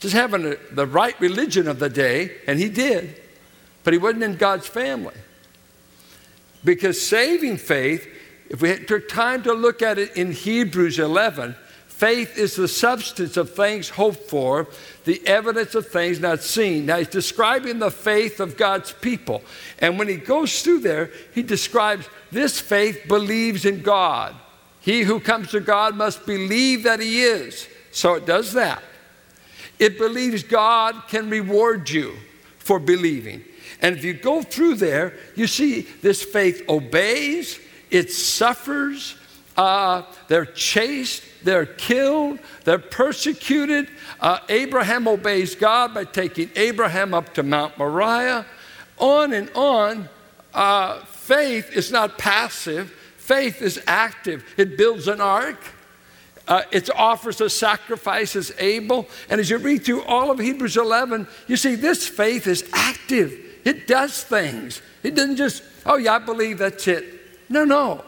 Just 0.00 0.14
having 0.14 0.44
a, 0.44 0.56
the 0.72 0.86
right 0.86 1.18
religion 1.20 1.66
of 1.66 1.78
the 1.78 1.88
day, 1.88 2.36
and 2.46 2.58
he 2.58 2.68
did, 2.68 3.20
but 3.82 3.92
he 3.92 3.98
wasn't 3.98 4.22
in 4.22 4.36
God's 4.36 4.66
family. 4.66 5.14
Because 6.64 7.00
saving 7.00 7.56
faith, 7.56 8.08
if 8.50 8.62
we 8.62 8.76
took 8.78 9.08
time 9.08 9.42
to 9.44 9.52
look 9.52 9.82
at 9.82 9.98
it 9.98 10.16
in 10.16 10.32
Hebrews 10.32 10.98
11, 10.98 11.54
Faith 11.98 12.38
is 12.38 12.54
the 12.54 12.68
substance 12.68 13.36
of 13.36 13.52
things 13.52 13.88
hoped 13.88 14.30
for, 14.30 14.68
the 15.04 15.20
evidence 15.26 15.74
of 15.74 15.88
things 15.88 16.20
not 16.20 16.40
seen. 16.44 16.86
Now, 16.86 16.98
he's 16.98 17.08
describing 17.08 17.80
the 17.80 17.90
faith 17.90 18.38
of 18.38 18.56
God's 18.56 18.92
people. 18.92 19.42
And 19.80 19.98
when 19.98 20.06
he 20.06 20.14
goes 20.14 20.62
through 20.62 20.78
there, 20.78 21.10
he 21.34 21.42
describes 21.42 22.08
this 22.30 22.60
faith 22.60 23.08
believes 23.08 23.64
in 23.64 23.82
God. 23.82 24.36
He 24.78 25.02
who 25.02 25.18
comes 25.18 25.50
to 25.50 25.58
God 25.58 25.96
must 25.96 26.24
believe 26.24 26.84
that 26.84 27.00
he 27.00 27.22
is. 27.22 27.66
So 27.90 28.14
it 28.14 28.26
does 28.26 28.52
that. 28.52 28.80
It 29.80 29.98
believes 29.98 30.44
God 30.44 31.02
can 31.08 31.28
reward 31.28 31.90
you 31.90 32.14
for 32.58 32.78
believing. 32.78 33.42
And 33.80 33.96
if 33.96 34.04
you 34.04 34.14
go 34.14 34.42
through 34.42 34.76
there, 34.76 35.14
you 35.34 35.46
see 35.46 35.82
this 36.02 36.22
faith 36.22 36.62
obeys, 36.68 37.60
it 37.90 38.10
suffers, 38.12 39.16
uh, 39.56 40.02
they're 40.28 40.46
chased, 40.46 41.22
they're 41.42 41.66
killed, 41.66 42.38
they're 42.64 42.78
persecuted. 42.78 43.88
Uh, 44.20 44.38
Abraham 44.48 45.08
obeys 45.08 45.54
God 45.54 45.94
by 45.94 46.04
taking 46.04 46.50
Abraham 46.54 47.12
up 47.12 47.34
to 47.34 47.42
Mount 47.42 47.76
Moriah. 47.76 48.46
On 48.98 49.32
and 49.32 49.50
on. 49.54 50.08
Uh, 50.54 51.04
faith 51.04 51.72
is 51.76 51.92
not 51.92 52.18
passive, 52.18 52.90
faith 53.16 53.60
is 53.62 53.80
active. 53.86 54.44
It 54.56 54.78
builds 54.78 55.08
an 55.08 55.20
ark. 55.20 55.58
Uh, 56.46 56.62
it 56.72 56.88
offers 56.96 57.42
a 57.42 57.50
sacrifice 57.50 58.34
as 58.34 58.52
Abel. 58.58 59.06
And 59.28 59.38
as 59.38 59.50
you 59.50 59.58
read 59.58 59.84
through 59.84 60.02
all 60.04 60.30
of 60.30 60.38
Hebrews 60.38 60.78
11, 60.78 61.28
you 61.46 61.56
see 61.56 61.74
this 61.74 62.08
faith 62.08 62.46
is 62.46 62.64
active. 62.72 63.38
It 63.68 63.86
does 63.86 64.22
things. 64.22 64.80
It 65.02 65.14
doesn't 65.14 65.36
just, 65.36 65.62
oh, 65.84 65.98
yeah, 65.98 66.14
I 66.14 66.20
believe 66.20 66.56
that's 66.56 66.88
it. 66.88 67.04
No, 67.50 67.66
no. 67.66 68.02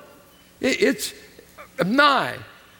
It, 0.58 0.80
it's, 0.80 1.12
uh, 1.78 1.84
my. 1.84 2.34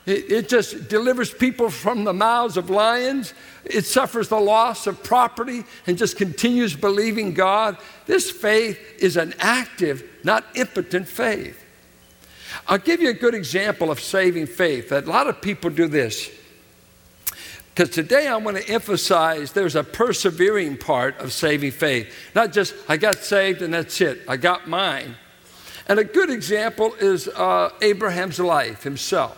It, 0.07 0.33
it 0.33 0.49
just 0.49 0.89
delivers 0.89 1.31
people 1.31 1.69
from 1.69 2.05
the 2.05 2.15
mouths 2.15 2.57
of 2.57 2.71
lions. 2.71 3.35
It 3.67 3.85
suffers 3.85 4.31
the 4.31 4.41
loss 4.41 4.87
of 4.87 5.05
property 5.05 5.65
and 5.87 5.99
just 5.99 6.17
continues 6.17 6.75
believing 6.75 7.35
God. 7.35 7.77
This 8.07 8.31
faith 8.31 8.81
is 8.99 9.19
an 9.19 9.35
active, 9.41 10.03
not 10.25 10.47
impotent 10.55 11.07
faith. 11.07 11.63
I'll 12.67 12.79
give 12.79 13.03
you 13.03 13.11
a 13.11 13.15
good 13.15 13.35
example 13.35 13.91
of 13.91 14.01
saving 14.01 14.47
faith. 14.47 14.91
A 14.91 15.01
lot 15.01 15.27
of 15.27 15.43
people 15.43 15.69
do 15.69 15.87
this. 15.87 16.31
Because 17.81 17.95
today 17.95 18.27
I 18.27 18.37
want 18.37 18.59
to 18.59 18.69
emphasize 18.69 19.53
there's 19.53 19.75
a 19.75 19.83
persevering 19.83 20.77
part 20.77 21.19
of 21.19 21.33
saving 21.33 21.71
faith. 21.71 22.15
Not 22.35 22.53
just, 22.53 22.75
I 22.91 22.99
got 22.99 23.15
saved 23.15 23.63
and 23.63 23.73
that's 23.73 23.99
it, 24.03 24.21
I 24.29 24.37
got 24.37 24.69
mine. 24.69 25.15
And 25.89 25.99
a 25.99 26.05
good 26.05 26.29
example 26.29 26.93
is 27.01 27.27
uh, 27.27 27.71
Abraham's 27.81 28.39
life 28.39 28.83
himself. 28.83 29.35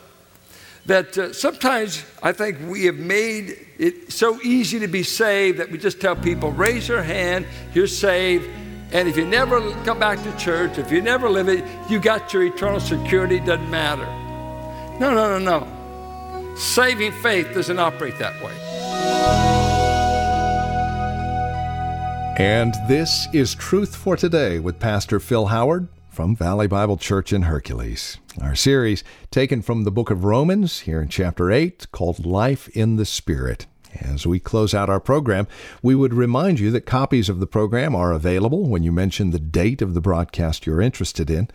That 0.86 1.16
uh, 1.16 1.32
sometimes 1.32 2.04
I 2.20 2.32
think 2.32 2.58
we 2.68 2.86
have 2.86 2.96
made 2.96 3.64
it 3.78 4.10
so 4.10 4.40
easy 4.42 4.80
to 4.80 4.88
be 4.88 5.04
saved 5.04 5.58
that 5.58 5.70
we 5.70 5.78
just 5.78 6.00
tell 6.00 6.16
people, 6.16 6.50
raise 6.50 6.88
your 6.88 7.04
hand, 7.04 7.46
you're 7.74 7.86
saved. 7.86 8.50
And 8.90 9.06
if 9.06 9.16
you 9.16 9.24
never 9.24 9.60
come 9.84 10.00
back 10.00 10.20
to 10.24 10.36
church, 10.36 10.78
if 10.78 10.90
you 10.90 11.00
never 11.00 11.30
live 11.30 11.48
it, 11.48 11.64
you 11.88 12.00
got 12.00 12.32
your 12.32 12.42
eternal 12.42 12.80
security, 12.80 13.38
doesn't 13.38 13.70
matter. 13.70 14.06
No, 14.98 15.14
no, 15.14 15.38
no, 15.38 15.38
no. 15.38 15.71
Saving 16.56 17.12
faith 17.12 17.52
doesn't 17.54 17.78
operate 17.78 18.18
that 18.18 18.42
way. 18.42 18.52
And 22.38 22.74
this 22.88 23.28
is 23.32 23.54
Truth 23.54 23.94
for 23.94 24.16
Today 24.16 24.58
with 24.58 24.80
Pastor 24.80 25.20
Phil 25.20 25.46
Howard 25.46 25.88
from 26.08 26.34
Valley 26.36 26.66
Bible 26.66 26.96
Church 26.96 27.32
in 27.32 27.42
Hercules. 27.42 28.18
Our 28.40 28.54
series 28.54 29.04
taken 29.30 29.62
from 29.62 29.84
the 29.84 29.90
book 29.90 30.10
of 30.10 30.24
Romans 30.24 30.80
here 30.80 31.00
in 31.00 31.08
chapter 31.08 31.50
8 31.50 31.90
called 31.92 32.26
Life 32.26 32.68
in 32.68 32.96
the 32.96 33.06
Spirit. 33.06 33.66
As 34.00 34.26
we 34.26 34.40
close 34.40 34.74
out 34.74 34.88
our 34.88 35.00
program, 35.00 35.46
we 35.82 35.94
would 35.94 36.14
remind 36.14 36.58
you 36.58 36.70
that 36.70 36.86
copies 36.86 37.28
of 37.28 37.40
the 37.40 37.46
program 37.46 37.94
are 37.94 38.12
available 38.12 38.68
when 38.68 38.82
you 38.82 38.92
mention 38.92 39.30
the 39.30 39.38
date 39.38 39.82
of 39.82 39.94
the 39.94 40.00
broadcast 40.00 40.66
you're 40.66 40.80
interested 40.80 41.30
in. 41.30 41.48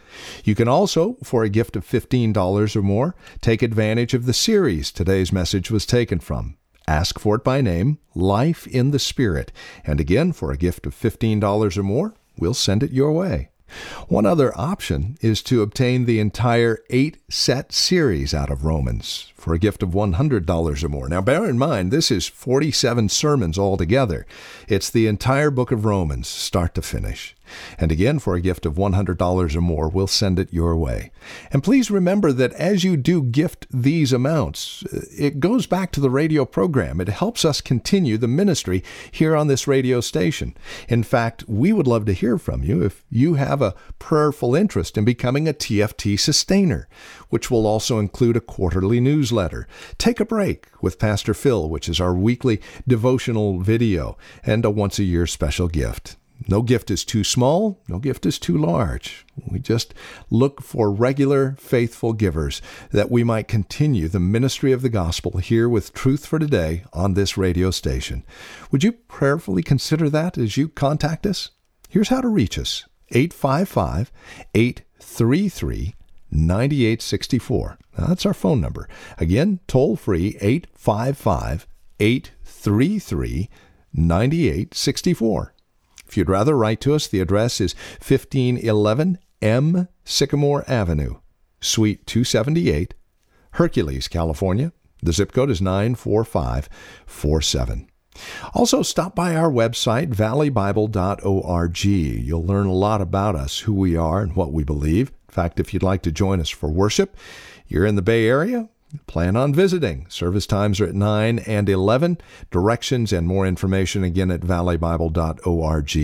You 0.44 0.56
can 0.56 0.68
also, 0.68 1.18
for 1.24 1.44
a 1.44 1.50
gift 1.50 1.76
of 1.76 1.86
$15 1.86 2.76
or 2.76 2.82
more, 2.82 3.16
take 3.42 3.62
advantage 3.62 4.14
of 4.14 4.26
the 4.26 4.34
series 4.34 4.92
today's 4.92 5.32
message 5.32 5.72
was 5.72 5.86
taken 5.86 6.20
from. 6.20 6.58
Ask 6.88 7.20
for 7.20 7.36
it 7.36 7.44
by 7.44 7.60
name, 7.62 7.98
Life 8.16 8.66
in 8.68 8.92
the 8.92 9.00
Spirit. 9.00 9.52
And 9.84 10.00
again, 10.00 10.32
for 10.32 10.52
a 10.52 10.58
gift 10.58 10.86
of 10.86 10.96
$15 10.96 11.78
or 11.78 11.84
more, 11.84 12.14
we'll 12.38 12.54
send 12.54 12.84
it 12.84 12.92
your 12.92 13.12
way. 13.12 13.50
One 14.08 14.26
other 14.26 14.58
option 14.58 15.18
is 15.22 15.42
to 15.44 15.62
obtain 15.62 16.06
the 16.06 16.20
entire 16.20 16.80
eight 16.90 17.18
set 17.30 17.72
series 17.72 18.34
out 18.34 18.50
of 18.50 18.66
Romans 18.66 19.32
for 19.36 19.54
a 19.54 19.60
gift 19.60 19.84
of 19.84 19.90
$100 19.90 20.84
or 20.84 20.90
more. 20.90 21.08
Now, 21.08 21.22
bear 21.22 21.46
in 21.50 21.58
mind, 21.58 21.92
this 21.92 22.12
is 22.12 22.28
47 22.28 23.10
sermons 23.10 23.58
altogether. 23.58 24.26
It's 24.68 24.90
the 24.90 25.08
entire 25.08 25.52
book 25.52 25.72
of 25.72 25.86
Romans, 25.86 26.28
start 26.28 26.76
to 26.76 26.82
finish. 26.82 27.37
And 27.78 27.92
again, 27.92 28.20
for 28.20 28.36
a 28.36 28.42
gift 28.42 28.66
of 28.66 28.76
$100 28.76 29.56
or 29.56 29.62
more, 29.62 29.90
we'll 29.90 30.08
send 30.08 30.40
it 30.40 30.54
your 30.54 30.76
way. 30.76 31.12
And 31.52 31.64
please 31.64 31.92
remember 31.92 32.32
that 32.34 32.54
as 32.54 32.84
you 32.84 32.98
do 32.98 33.24
gift 33.24 33.68
these 33.72 34.14
amounts, 34.14 34.84
uh, 34.86 35.02
it 35.18 35.40
goes 35.40 35.68
back 35.68 35.92
to 35.92 36.00
the 36.00 36.10
radio 36.10 36.46
program. 36.46 37.02
It 37.02 37.10
helps 37.10 37.46
us 37.46 37.62
continue 37.62 38.18
the 38.18 38.28
ministry 38.28 38.84
here 39.12 39.36
on 39.36 39.48
this 39.48 39.68
radio 39.68 40.02
station. 40.02 40.56
In 40.88 41.04
fact, 41.04 41.44
we 41.48 41.74
would 41.74 41.88
love 41.88 42.06
to 42.06 42.14
hear 42.14 42.38
from 42.38 42.64
you 42.64 42.84
if 42.84 43.04
you 43.10 43.36
have 43.36 43.62
a 43.62 43.76
prayerful 44.00 44.56
interest 44.56 44.98
in 44.98 45.06
becoming 45.06 45.48
a 45.48 45.54
TFT 45.54 46.20
sustainer, 46.20 46.88
which 47.30 47.52
will 47.52 47.68
also 47.68 48.00
include 48.00 48.38
a 48.38 48.42
quarterly 48.42 49.00
newsletter. 49.00 49.68
Take 49.98 50.20
a 50.20 50.26
break 50.26 50.68
with 50.82 51.00
Pastor 51.00 51.34
Phil, 51.34 51.70
which 51.70 51.90
is 51.90 52.00
our 52.00 52.14
weekly 52.14 52.62
devotional 52.88 53.60
video, 53.60 54.18
and 54.44 54.66
a 54.66 54.70
once 54.70 55.00
a 55.00 55.04
year 55.04 55.28
special 55.28 55.68
gift. 55.68 56.18
No 56.50 56.62
gift 56.62 56.90
is 56.90 57.04
too 57.04 57.24
small, 57.24 57.82
no 57.90 58.00
gift 58.00 58.26
is 58.26 58.40
too 58.40 58.58
large. 58.58 59.26
We 59.50 59.60
just 59.60 59.94
look 60.30 60.62
for 60.62 60.92
regular, 60.92 61.56
faithful 61.60 62.14
givers 62.14 62.62
that 62.92 63.12
we 63.12 63.24
might 63.24 63.50
continue 63.50 64.08
the 64.08 64.20
ministry 64.20 64.72
of 64.72 64.82
the 64.82 64.90
gospel 64.90 65.40
here 65.40 65.68
with 65.68 65.94
Truth 65.94 66.26
for 66.26 66.40
Today 66.40 66.84
on 66.94 67.14
this 67.14 67.38
radio 67.38 67.70
station. 67.70 68.24
Would 68.72 68.84
you 68.84 68.94
prayerfully 68.94 69.62
consider 69.62 70.10
that 70.10 70.38
as 70.38 70.56
you 70.56 70.70
contact 70.70 71.26
us? 71.26 71.52
Here's 71.90 72.10
how 72.10 72.22
to 72.22 72.30
reach 72.30 72.58
us 72.58 72.86
855 73.12 74.12
833 74.54 75.96
9864. 76.32 77.78
That's 77.98 78.26
our 78.26 78.34
phone 78.34 78.62
number. 78.62 78.88
Again, 79.18 79.60
toll 79.68 79.96
free 79.96 80.38
855 80.40 81.68
833 82.00 83.50
9864. 83.94 85.54
If 86.08 86.18
you'd 86.18 86.30
rather 86.30 86.58
write 86.58 86.82
to 86.82 86.96
us, 86.96 87.08
the 87.08 87.20
address 87.20 87.60
is 87.60 87.76
1511 88.00 89.20
M 89.42 89.88
Sycamore 90.04 90.64
Avenue, 90.68 91.16
Suite 91.60 92.06
278, 92.08 92.94
Hercules, 93.52 94.08
California. 94.08 94.72
The 95.04 95.14
zip 95.14 95.32
code 95.32 95.52
is 95.52 95.62
94547. 95.62 97.88
Also, 98.56 98.82
stop 98.82 99.16
by 99.16 99.36
our 99.36 99.52
website, 99.52 100.12
valleybible.org. 100.14 101.86
You'll 101.86 102.46
learn 102.46 102.66
a 102.66 102.74
lot 102.74 103.02
about 103.02 103.36
us, 103.36 103.60
who 103.60 103.74
we 103.74 103.96
are, 103.96 104.22
and 104.22 104.36
what 104.36 104.52
we 104.52 104.64
believe. 104.64 105.12
In 105.30 105.34
fact, 105.34 105.60
if 105.60 105.72
you'd 105.74 105.84
like 105.84 106.02
to 106.04 106.12
join 106.12 106.40
us 106.40 106.50
for 106.50 106.70
worship, 106.70 107.16
you're 107.68 107.86
in 107.86 107.96
the 107.96 108.02
Bay 108.02 108.28
Area, 108.28 108.70
Plan 109.06 109.36
on 109.36 109.54
visiting. 109.54 110.06
Service 110.10 110.48
times 110.48 110.80
are 110.80 110.86
at 110.86 110.96
9 110.96 111.40
and 111.40 111.68
11. 111.68 112.20
Directions 112.52 113.12
and 113.12 113.28
more 113.28 113.46
information 113.46 114.04
again 114.04 114.32
at 114.32 114.42
valleybible.org. 114.42 115.96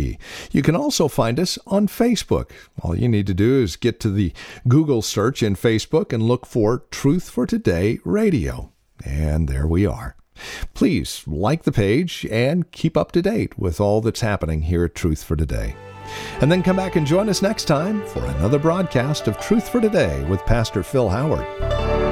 You 0.51 0.61
can 0.61 0.75
also 0.75 1.07
find 1.07 1.39
us 1.39 1.57
on 1.65 1.87
Facebook. 1.87 2.51
All 2.81 2.95
you 2.95 3.07
need 3.07 3.27
to 3.27 3.33
do 3.33 3.61
is 3.61 3.75
get 3.77 3.99
to 4.01 4.09
the 4.09 4.33
Google 4.67 5.01
search 5.01 5.41
in 5.41 5.55
Facebook 5.55 6.11
and 6.11 6.23
look 6.23 6.45
for 6.45 6.83
Truth 6.91 7.29
for 7.29 7.45
Today 7.45 7.99
Radio. 8.03 8.71
And 9.05 9.47
there 9.47 9.67
we 9.67 9.85
are. 9.85 10.15
Please 10.73 11.23
like 11.27 11.63
the 11.63 11.71
page 11.71 12.25
and 12.31 12.71
keep 12.71 12.97
up 12.97 13.11
to 13.13 13.21
date 13.21 13.57
with 13.57 13.79
all 13.79 14.01
that's 14.01 14.21
happening 14.21 14.63
here 14.63 14.83
at 14.83 14.95
Truth 14.95 15.23
for 15.23 15.35
Today. 15.35 15.75
And 16.41 16.51
then 16.51 16.63
come 16.63 16.75
back 16.75 16.95
and 16.95 17.07
join 17.07 17.29
us 17.29 17.41
next 17.41 17.65
time 17.65 18.05
for 18.07 18.25
another 18.25 18.59
broadcast 18.59 19.27
of 19.27 19.39
Truth 19.39 19.69
for 19.69 19.79
Today 19.79 20.23
with 20.25 20.45
Pastor 20.45 20.83
Phil 20.83 21.09
Howard. 21.09 22.02